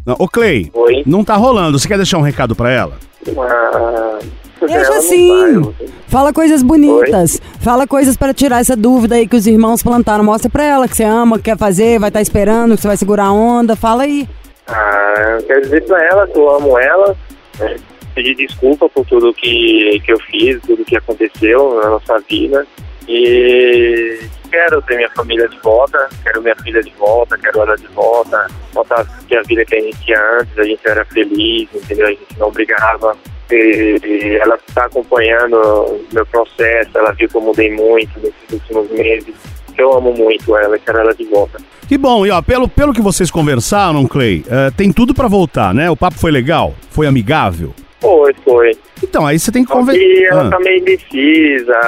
Não, 0.05 0.15
Ô, 0.19 0.29
Clay, 0.29 0.71
Oi. 0.73 1.03
não 1.05 1.25
tá 1.25 1.35
rolando. 1.37 1.79
Você 1.79 1.89
quer 1.89 1.97
deixar 1.97 2.19
um 2.19 2.23
recado 2.23 2.55
pra 2.55 2.71
ela? 2.71 2.99
Ah, 3.39 4.19
Deixa 4.61 4.97
assim. 4.97 5.61
vai, 5.61 5.75
Fala 6.09 6.33
coisas 6.33 6.63
bonitas. 6.63 7.41
Fala 7.61 7.87
coisas 7.87 8.17
pra 8.17 8.33
tirar 8.33 8.61
essa 8.61 8.77
dúvida 8.77 9.17
aí 9.17 9.27
que 9.27 9.37
os 9.37 9.47
irmãos 9.47 9.83
plantaram. 9.83 10.23
Mostra 10.25 10.49
pra 10.49 10.65
ela 10.65 10.89
que 10.89 10.97
você 10.97 11.05
ama, 11.05 11.37
que 11.39 11.45
quer 11.45 11.59
fazer, 11.59 11.99
vai 11.99 12.09
estar 12.09 12.23
esperando, 12.23 12.75
que 12.77 12.81
você 12.83 12.89
vai 12.89 12.97
segurar 12.97 13.25
a 13.25 13.33
onda. 13.33 13.75
Fala 13.77 14.05
aí. 14.05 14.29
Ah, 14.69 15.37
eu 15.41 15.43
quero 15.47 15.61
dizer 15.63 15.85
pra 15.85 16.03
ela 16.05 16.27
que 16.27 16.39
eu 16.39 16.49
amo 16.51 16.79
ela, 16.79 17.17
né? 17.59 17.77
pedir 18.15 18.35
desculpa 18.35 18.89
por 18.89 19.05
tudo 19.05 19.35
que, 19.35 20.01
que 20.05 20.13
eu 20.13 20.19
fiz, 20.21 20.59
tudo 20.63 20.85
que 20.85 20.97
aconteceu 20.97 21.81
na 21.83 21.91
nossa 21.91 22.19
vida. 22.29 22.67
E 23.09 24.19
quero 24.57 24.81
ter 24.83 24.97
minha 24.97 25.11
família 25.11 25.47
de 25.49 25.59
volta, 25.59 26.09
quero 26.23 26.41
minha 26.41 26.57
filha 26.57 26.83
de 26.83 26.91
volta, 26.99 27.37
quero 27.37 27.61
ela 27.61 27.77
de 27.77 27.87
volta, 27.89 28.47
voltar 28.73 29.01
a 29.01 29.43
vida 29.43 29.65
que 29.67 29.77
a 29.77 29.81
gente 29.81 29.99
tinha 30.01 30.19
antes, 30.41 30.59
a 30.59 30.65
gente 30.65 30.81
era 30.87 31.05
feliz, 31.05 31.69
entendeu? 31.75 32.07
A 32.07 32.11
gente 32.11 32.39
não 32.39 32.51
brigava. 32.51 33.15
E, 33.51 34.01
e 34.03 34.37
ela 34.37 34.59
está 34.67 34.87
acompanhando 34.87 35.57
o 35.57 36.07
meu 36.11 36.27
processo, 36.27 36.91
ela 36.95 37.13
viu 37.13 37.29
que 37.29 37.37
eu 37.37 37.41
mudei 37.41 37.71
muito 37.71 38.19
nesses 38.19 38.51
últimos 38.51 38.91
meses. 38.91 39.35
Eu 39.77 39.93
amo 39.93 40.13
muito 40.15 40.57
ela, 40.57 40.79
quero 40.79 40.99
ela 40.99 41.15
de 41.15 41.25
volta. 41.27 41.59
Que 41.87 41.99
bom, 41.99 42.27
e 42.27 42.31
ó, 42.31 42.41
pelo, 42.41 42.67
pelo 42.67 42.95
que 42.95 43.03
vocês 43.03 43.31
conversaram, 43.31 44.07
Clay, 44.07 44.43
eh, 44.49 44.71
tem 44.75 44.91
tudo 44.91 45.15
pra 45.15 45.29
voltar, 45.29 45.75
né? 45.75 45.91
O 45.91 45.97
papo 45.97 46.19
foi 46.19 46.33
legal? 46.33 46.75
Foi 46.91 47.07
amigável? 47.07 47.75
Foi, 48.01 48.35
foi. 48.45 48.77
Então, 49.03 49.27
aí 49.27 49.39
você 49.39 49.51
tem 49.51 49.65
que 49.65 49.69
Só 49.69 49.75
que 49.75 49.81
conversar. 49.81 50.35
ela 50.35 50.51
tá 50.51 50.61
meio 50.61 50.79
indecisa, 50.81 51.81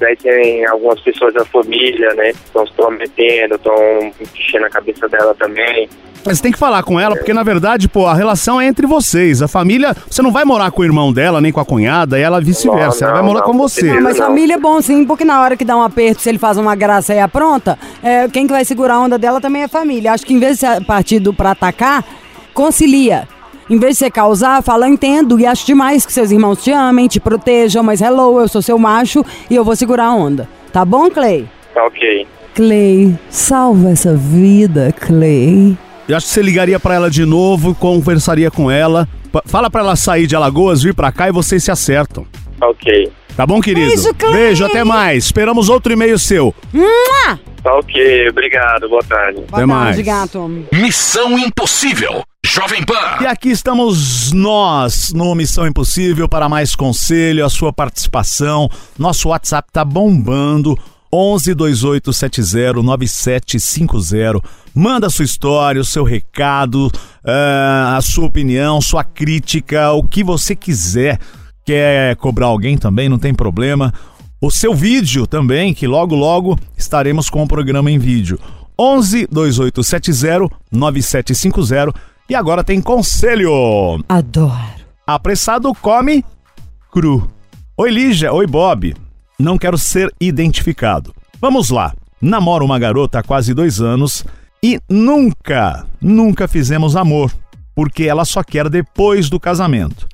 daí 0.00 0.16
tem 0.16 0.66
algumas 0.66 1.00
pessoas 1.00 1.32
da 1.34 1.44
família, 1.44 2.12
né, 2.14 2.32
que 2.32 2.38
estão 2.44 2.66
se 2.66 2.72
prometendo, 2.72 3.54
estão 3.54 4.12
enchendo 4.34 4.66
a 4.66 4.70
cabeça 4.70 5.08
dela 5.08 5.34
também. 5.38 5.88
Mas 6.24 6.36
você 6.38 6.42
tem 6.44 6.52
que 6.52 6.58
falar 6.58 6.84
com 6.84 7.00
ela, 7.00 7.16
porque 7.16 7.32
na 7.32 7.42
verdade, 7.42 7.88
pô, 7.88 8.06
a 8.06 8.14
relação 8.14 8.60
é 8.60 8.66
entre 8.66 8.86
vocês. 8.86 9.42
A 9.42 9.48
família, 9.48 9.92
você 10.08 10.22
não 10.22 10.30
vai 10.30 10.44
morar 10.44 10.70
com 10.70 10.82
o 10.82 10.84
irmão 10.84 11.12
dela, 11.12 11.40
nem 11.40 11.50
com 11.50 11.58
a 11.58 11.64
cunhada, 11.64 12.16
e 12.16 12.22
ela 12.22 12.40
vice-versa. 12.40 13.06
Não, 13.06 13.08
Ela 13.08 13.12
vai 13.14 13.22
não, 13.22 13.28
morar 13.32 13.44
não, 13.44 13.52
com 13.52 13.58
você. 13.58 13.90
Ah, 13.90 14.00
mas 14.00 14.18
Não. 14.18 14.26
família 14.26 14.54
é 14.54 14.58
bom 14.58 14.80
sim, 14.80 15.04
porque 15.04 15.24
na 15.24 15.42
hora 15.42 15.56
que 15.56 15.64
dá 15.64 15.76
um 15.76 15.82
aperto, 15.82 16.22
se 16.22 16.28
ele 16.28 16.38
faz 16.38 16.56
uma 16.56 16.76
graça 16.76 17.12
e 17.12 17.18
apronta, 17.18 17.76
é, 18.02 18.28
quem 18.28 18.46
que 18.46 18.52
vai 18.52 18.64
segurar 18.64 18.94
a 18.94 19.00
onda 19.00 19.18
dela 19.18 19.40
também 19.40 19.62
é 19.62 19.64
a 19.64 19.68
família. 19.68 20.12
Acho 20.12 20.24
que 20.24 20.32
em 20.32 20.38
vez 20.38 20.58
de 20.58 20.60
ser 20.60 20.84
partido 20.84 21.34
pra 21.34 21.52
atacar, 21.52 22.04
concilia. 22.54 23.26
Em 23.70 23.78
vez 23.78 23.92
de 23.94 23.98
você 24.00 24.10
causar, 24.10 24.62
fala, 24.62 24.88
entendo 24.88 25.38
e 25.38 25.46
acho 25.46 25.64
demais 25.66 26.04
que 26.04 26.12
seus 26.12 26.30
irmãos 26.30 26.62
te 26.62 26.70
amem, 26.70 27.08
te 27.08 27.20
protejam, 27.20 27.82
mas 27.82 28.00
hello, 28.00 28.40
eu 28.40 28.48
sou 28.48 28.60
seu 28.60 28.78
macho 28.78 29.24
e 29.48 29.54
eu 29.54 29.64
vou 29.64 29.76
segurar 29.76 30.06
a 30.06 30.14
onda. 30.14 30.48
Tá 30.72 30.84
bom, 30.84 31.08
Clay? 31.10 31.48
Tá 31.74 31.84
ok. 31.86 32.26
Clay, 32.54 33.18
salva 33.30 33.90
essa 33.90 34.14
vida, 34.14 34.92
Clay. 34.98 35.76
Eu 36.08 36.16
acho 36.16 36.26
que 36.26 36.32
você 36.32 36.42
ligaria 36.42 36.78
pra 36.78 36.94
ela 36.94 37.10
de 37.10 37.24
novo, 37.24 37.74
conversaria 37.74 38.50
com 38.50 38.70
ela. 38.70 39.08
Fala 39.46 39.70
pra 39.70 39.80
ela 39.80 39.96
sair 39.96 40.26
de 40.26 40.36
Alagoas, 40.36 40.82
vir 40.82 40.94
pra 40.94 41.10
cá 41.10 41.28
e 41.28 41.32
vocês 41.32 41.64
se 41.64 41.70
acertam. 41.70 42.26
Tá 42.58 42.68
ok. 42.68 43.10
Tá 43.34 43.46
bom, 43.46 43.60
querido? 43.62 43.88
Beijo, 43.88 44.14
Clay. 44.14 44.32
Beijo, 44.32 44.64
até 44.66 44.84
mais. 44.84 45.24
Esperamos 45.24 45.70
outro 45.70 45.92
e-mail 45.92 46.18
seu. 46.18 46.54
Tá 47.62 47.74
ok, 47.76 48.28
obrigado, 48.28 48.88
boa 48.88 49.02
tarde. 49.04 49.40
Boa 49.48 49.62
Até 49.62 49.66
tarde, 49.66 49.66
mais. 49.66 50.00
gato. 50.00 50.66
Missão 50.72 51.38
Impossível. 51.38 52.22
Jovem 52.44 52.84
Pan. 52.84 53.22
E 53.22 53.26
aqui 53.26 53.50
estamos 53.50 54.32
nós 54.32 55.12
no 55.14 55.32
Missão 55.34 55.66
Impossível 55.66 56.28
para 56.28 56.48
mais 56.48 56.74
conselho, 56.74 57.46
a 57.46 57.48
sua 57.48 57.72
participação. 57.72 58.68
Nosso 58.98 59.28
WhatsApp 59.28 59.68
tá 59.72 59.84
bombando. 59.84 60.76
11 61.10 61.54
2870 61.54 62.82
9750. 62.82 64.40
Manda 64.74 65.08
sua 65.08 65.24
história, 65.24 65.80
o 65.80 65.84
seu 65.84 66.04
recado, 66.04 66.90
ah, 67.24 67.94
a 67.96 68.02
sua 68.02 68.26
opinião, 68.26 68.80
sua 68.80 69.04
crítica, 69.04 69.92
o 69.92 70.02
que 70.02 70.24
você 70.24 70.56
quiser. 70.56 71.18
Quer 71.64 72.16
cobrar 72.16 72.46
alguém 72.46 72.76
também, 72.76 73.08
não 73.08 73.18
tem 73.18 73.32
problema. 73.32 73.94
O 74.40 74.50
seu 74.50 74.74
vídeo 74.74 75.26
também, 75.26 75.72
que 75.72 75.86
logo 75.86 76.16
logo 76.16 76.58
estaremos 76.76 77.30
com 77.30 77.42
o 77.42 77.48
programa 77.48 77.90
em 77.90 77.98
vídeo. 77.98 78.38
11 78.78 79.28
2870 79.30 80.48
9750. 80.72 82.11
E 82.32 82.34
agora 82.34 82.64
tem 82.64 82.80
conselho. 82.80 84.02
Adoro. 84.08 84.56
Apressado 85.06 85.70
come 85.74 86.24
cru. 86.90 87.30
Oi, 87.76 87.90
Lígia. 87.90 88.32
Oi, 88.32 88.46
Bob. 88.46 88.96
Não 89.38 89.58
quero 89.58 89.76
ser 89.76 90.10
identificado. 90.18 91.14
Vamos 91.38 91.68
lá. 91.68 91.92
Namoro 92.22 92.64
uma 92.64 92.78
garota 92.78 93.18
há 93.18 93.22
quase 93.22 93.52
dois 93.52 93.82
anos 93.82 94.24
e 94.62 94.80
nunca, 94.88 95.86
nunca 96.00 96.48
fizemos 96.48 96.96
amor, 96.96 97.30
porque 97.74 98.04
ela 98.04 98.24
só 98.24 98.42
quer 98.42 98.70
depois 98.70 99.28
do 99.28 99.38
casamento. 99.38 100.08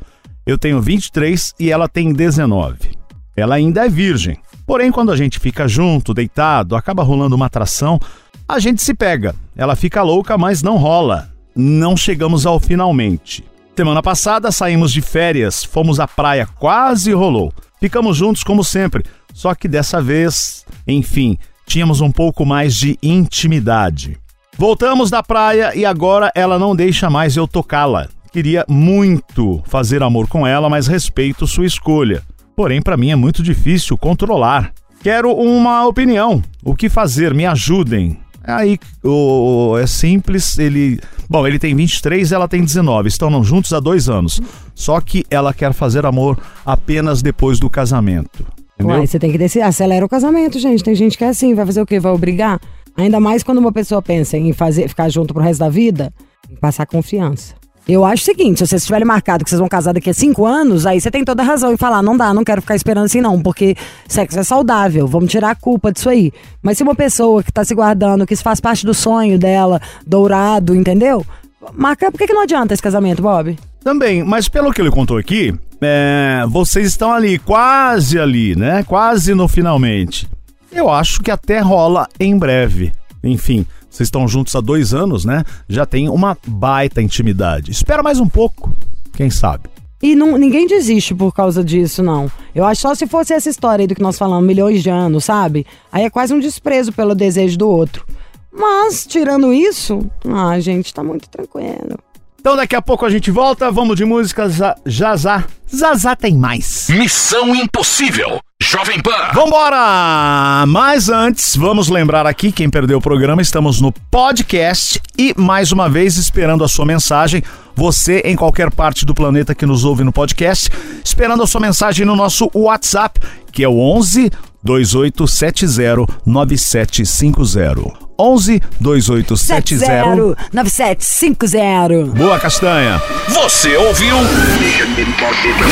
Eu 0.45 0.59
tenho 0.59 0.83
23 0.83 1.55
e 1.61 1.71
ela 1.71 1.89
tem 1.89 2.13
19. 2.13 2.99
Ela 3.37 3.55
ainda 3.55 3.87
é 3.87 3.89
virgem. 3.89 4.39
Porém, 4.67 4.91
quando 4.91 5.13
a 5.13 5.17
gente 5.17 5.39
fica 5.39 5.69
junto, 5.69 6.13
deitado, 6.13 6.75
acaba 6.75 7.05
rolando 7.05 7.37
uma 7.37 7.47
atração, 7.47 8.01
a 8.49 8.59
gente 8.59 8.83
se 8.83 8.93
pega. 8.93 9.37
Ela 9.55 9.77
fica 9.77 10.03
louca, 10.03 10.37
mas 10.37 10.65
não 10.65 10.79
rola. 10.79 11.38
Não 11.61 11.97
chegamos 11.97 12.47
ao 12.47 12.61
finalmente. 12.61 13.45
Semana 13.77 14.01
passada 14.01 14.53
saímos 14.53 14.93
de 14.93 15.03
férias, 15.03 15.65
fomos 15.65 15.99
à 15.99 16.07
praia, 16.07 16.47
quase 16.47 17.13
rolou. 17.13 17.53
Ficamos 17.81 18.17
juntos 18.17 18.45
como 18.45 18.63
sempre, 18.63 19.05
só 19.35 19.53
que 19.57 19.67
dessa 19.67 20.01
vez, 20.01 20.65
enfim, 20.87 21.37
tínhamos 21.67 22.01
um 22.01 22.13
pouco 22.13 22.47
mais 22.47 22.77
de 22.77 22.97
intimidade. 23.03 24.17
Voltamos 24.57 25.11
da 25.11 25.21
praia 25.21 25.75
e 25.75 25.85
agora 25.85 26.31
ela 26.33 26.61
não 26.61 26.77
deixa 26.77 27.11
mais 27.11 27.37
eu 27.37 27.49
tocá-la. 27.49 28.07
Queria 28.33 28.65
muito 28.69 29.61
fazer 29.67 30.01
amor 30.01 30.29
com 30.29 30.47
ela, 30.47 30.71
mas 30.71 30.87
respeito 30.87 31.45
sua 31.45 31.67
escolha. 31.67 32.23
Porém, 32.55 32.81
para 32.81 32.97
mim 32.97 33.11
é 33.11 33.17
muito 33.17 33.43
difícil 33.43 33.99
controlar. 33.99 34.73
Quero 35.03 35.33
uma 35.33 35.85
opinião. 35.89 36.41
O 36.63 36.77
que 36.77 36.89
fazer? 36.89 37.35
Me 37.35 37.47
ajudem. 37.47 38.17
Aí 38.49 38.79
o, 39.05 39.77
é 39.79 39.87
simples, 39.87 40.59
ele. 40.59 40.99
Bom, 41.29 41.47
ele 41.47 41.59
tem 41.59 41.75
23 41.75 42.33
ela 42.33 42.49
tem 42.49 42.65
19. 42.65 43.09
Estão 43.09 43.45
juntos 43.45 43.73
há 43.75 43.81
dois 43.81 44.09
anos. 44.09 44.41
Só 44.75 45.01
que 45.01 45.25
ela 45.31 45.53
quer 45.53 45.75
fazer 45.75 46.07
amor 46.07 46.39
apenas 46.65 47.21
depois 47.21 47.61
do 47.61 47.69
casamento. 47.69 48.47
Você 48.81 49.19
tem 49.19 49.31
que 49.31 49.39
decidir. 49.39 49.63
Acelera 49.63 50.07
o 50.07 50.09
casamento, 50.09 50.59
gente. 50.59 50.83
Tem 50.83 50.95
gente 50.95 51.19
que 51.19 51.25
é 51.25 51.29
assim, 51.29 51.55
vai 51.55 51.67
fazer 51.67 51.83
o 51.83 51.87
quê? 51.87 52.01
Vai 52.01 52.13
obrigar? 52.13 52.59
Ainda 52.97 53.21
mais 53.21 53.43
quando 53.43 53.59
uma 53.59 53.71
pessoa 53.71 54.01
pensa 54.01 54.39
em 54.39 54.53
fazer, 54.53 54.89
ficar 54.89 55.09
junto 55.09 55.35
pro 55.35 55.43
resto 55.43 55.61
da 55.61 55.69
vida, 55.69 56.13
que 56.49 56.57
passar 56.57 56.87
confiança. 56.87 57.55
Eu 57.89 58.05
acho 58.05 58.23
o 58.23 58.27
seguinte, 58.27 58.59
se 58.59 58.67
vocês 58.67 58.85
tiverem 58.85 59.07
marcado 59.07 59.43
que 59.43 59.49
vocês 59.49 59.59
vão 59.59 59.67
casar 59.67 59.95
daqui 59.95 60.11
a 60.11 60.15
cinco 60.15 60.45
anos, 60.45 60.85
aí 60.85 61.01
você 61.01 61.11
tem 61.11 61.25
toda 61.25 61.43
a 61.43 61.47
razão 61.47 61.73
em 61.73 61.77
falar, 61.79 62.03
não 62.03 62.19
dá, 62.19 62.35
não 62.35 62.45
quero 62.45 62.61
ficar 62.61 62.77
esperando 62.77 63.07
assim 63.07 63.23
não, 63.23 63.41
porque 63.41 63.75
sexo 64.07 64.39
é 64.39 64.43
saudável, 64.43 65.07
vamos 65.07 65.31
tirar 65.31 65.53
a 65.53 65.55
culpa 65.55 65.91
disso 65.91 66.11
aí. 66.11 66.31
Mas 66.61 66.77
se 66.77 66.83
uma 66.83 66.95
pessoa 66.95 67.43
que 67.43 67.51
tá 67.51 67.65
se 67.65 67.75
guardando, 67.75 68.27
que 68.27 68.35
isso 68.35 68.43
faz 68.43 68.61
parte 68.61 68.85
do 68.85 68.93
sonho 68.93 69.39
dela, 69.39 69.81
dourado, 70.07 70.75
entendeu? 70.75 71.25
Marca, 71.73 72.13
por 72.13 72.19
que, 72.19 72.27
que 72.27 72.35
não 72.35 72.43
adianta 72.43 72.75
esse 72.75 72.83
casamento, 72.83 73.23
Bob? 73.23 73.59
Também, 73.83 74.23
mas 74.23 74.51
pelo 74.51 74.71
que 74.71 74.83
ele 74.83 74.91
contou 74.91 75.17
aqui, 75.17 75.55
é, 75.81 76.45
vocês 76.47 76.89
estão 76.89 77.11
ali, 77.11 77.39
quase 77.39 78.19
ali, 78.19 78.55
né? 78.55 78.83
Quase 78.83 79.35
no 79.35 79.49
finalmente. 79.49 80.29
Eu 80.71 80.91
acho 80.91 81.23
que 81.23 81.31
até 81.31 81.61
rola 81.61 82.07
em 82.21 82.37
breve. 82.37 82.93
Enfim, 83.25 83.67
vocês 83.99 84.07
estão 84.07 84.27
juntos 84.29 84.55
há 84.55 84.61
dois 84.61 84.95
anos, 84.95 85.25
né? 85.25 85.43
Já 85.69 85.85
tem 85.85 86.09
uma 86.09 86.39
baita 86.47 87.03
intimidade. 87.03 87.71
Espera 87.73 88.03
mais 88.03 88.21
um 88.21 88.29
pouco, 88.29 88.73
quem 89.15 89.29
sabe. 89.29 89.69
E 90.01 90.15
não, 90.15 90.39
ninguém 90.39 90.67
desiste 90.69 91.13
por 91.13 91.35
causa 91.35 91.65
disso, 91.65 92.03
não. 92.05 92.31
Eu 92.55 92.65
acho 92.65 92.83
só 92.83 92.95
se 92.95 93.07
fosse 93.09 93.33
essa 93.35 93.51
história 93.51 93.83
aí 93.83 93.87
do 93.89 93.97
que 93.97 94.01
nós 94.03 94.17
falamos, 94.17 94.47
milhões 94.47 94.83
de 94.85 94.89
anos, 94.91 95.25
sabe? 95.25 95.67
Aí 95.91 96.05
é 96.05 96.11
quase 96.11 96.33
um 96.33 96.39
desprezo 96.39 96.93
pelo 96.93 97.15
desejo 97.17 97.59
do 97.59 97.69
outro. 97.69 98.07
Mas, 98.53 99.05
tirando 99.05 99.53
isso, 99.53 100.09
ah, 100.29 100.59
gente, 100.61 100.95
tá 100.95 101.03
muito 101.03 101.29
tranquilo. 101.29 101.99
Então 102.41 102.55
daqui 102.55 102.77
a 102.77 102.81
pouco 102.81 103.05
a 103.05 103.11
gente 103.11 103.33
volta, 103.33 103.71
vamos 103.73 103.97
de 103.97 104.05
música 104.05 104.49
za- 104.49 104.77
Jazá. 104.87 105.45
Zazá 105.75 106.15
tem 106.15 106.37
mais. 106.39 106.87
Missão 106.89 107.53
Impossível. 107.55 108.39
Jovem 108.71 109.01
Pan. 109.01 109.31
Vambora! 109.33 110.67
Mas 110.67 111.09
antes, 111.09 111.57
vamos 111.57 111.89
lembrar 111.89 112.27
aqui, 112.27 112.53
quem 112.53 112.69
perdeu 112.69 112.99
o 112.99 113.01
programa, 113.01 113.41
estamos 113.41 113.81
no 113.81 113.91
podcast 113.91 115.01
e, 115.17 115.33
mais 115.39 115.73
uma 115.73 115.89
vez, 115.89 116.19
esperando 116.19 116.63
a 116.63 116.69
sua 116.69 116.85
mensagem. 116.85 117.43
Você, 117.75 118.21
em 118.27 118.37
qualquer 118.37 118.71
parte 118.71 119.07
do 119.07 119.15
planeta 119.15 119.55
que 119.55 119.65
nos 119.65 119.87
ouve 119.87 120.05
no 120.05 120.13
podcast, 120.13 120.69
esperando 121.03 121.43
a 121.43 121.47
sua 121.47 121.63
mensagem 121.63 122.05
no 122.05 122.15
nosso 122.15 122.51
WhatsApp, 122.55 123.19
que 123.51 123.65
é 123.65 123.69
o 123.69 123.79
11 123.79 124.31
2870 124.63 126.07
9750. 126.27 128.09
11 128.21 128.61
2870 128.81 130.37
9750. 130.53 132.05
Boa 132.17 132.39
Castanha! 132.41 133.01
Você 133.29 133.77
ouviu? 133.77 134.17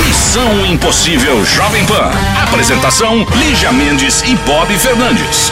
Missão 0.06 0.64
Impossível 0.66 1.44
Jovem 1.44 1.84
Pan. 1.86 2.10
Apresentação: 2.44 3.26
Lígia 3.36 3.72
Mendes 3.72 4.22
e 4.22 4.36
Bob 4.46 4.72
Fernandes. 4.78 5.50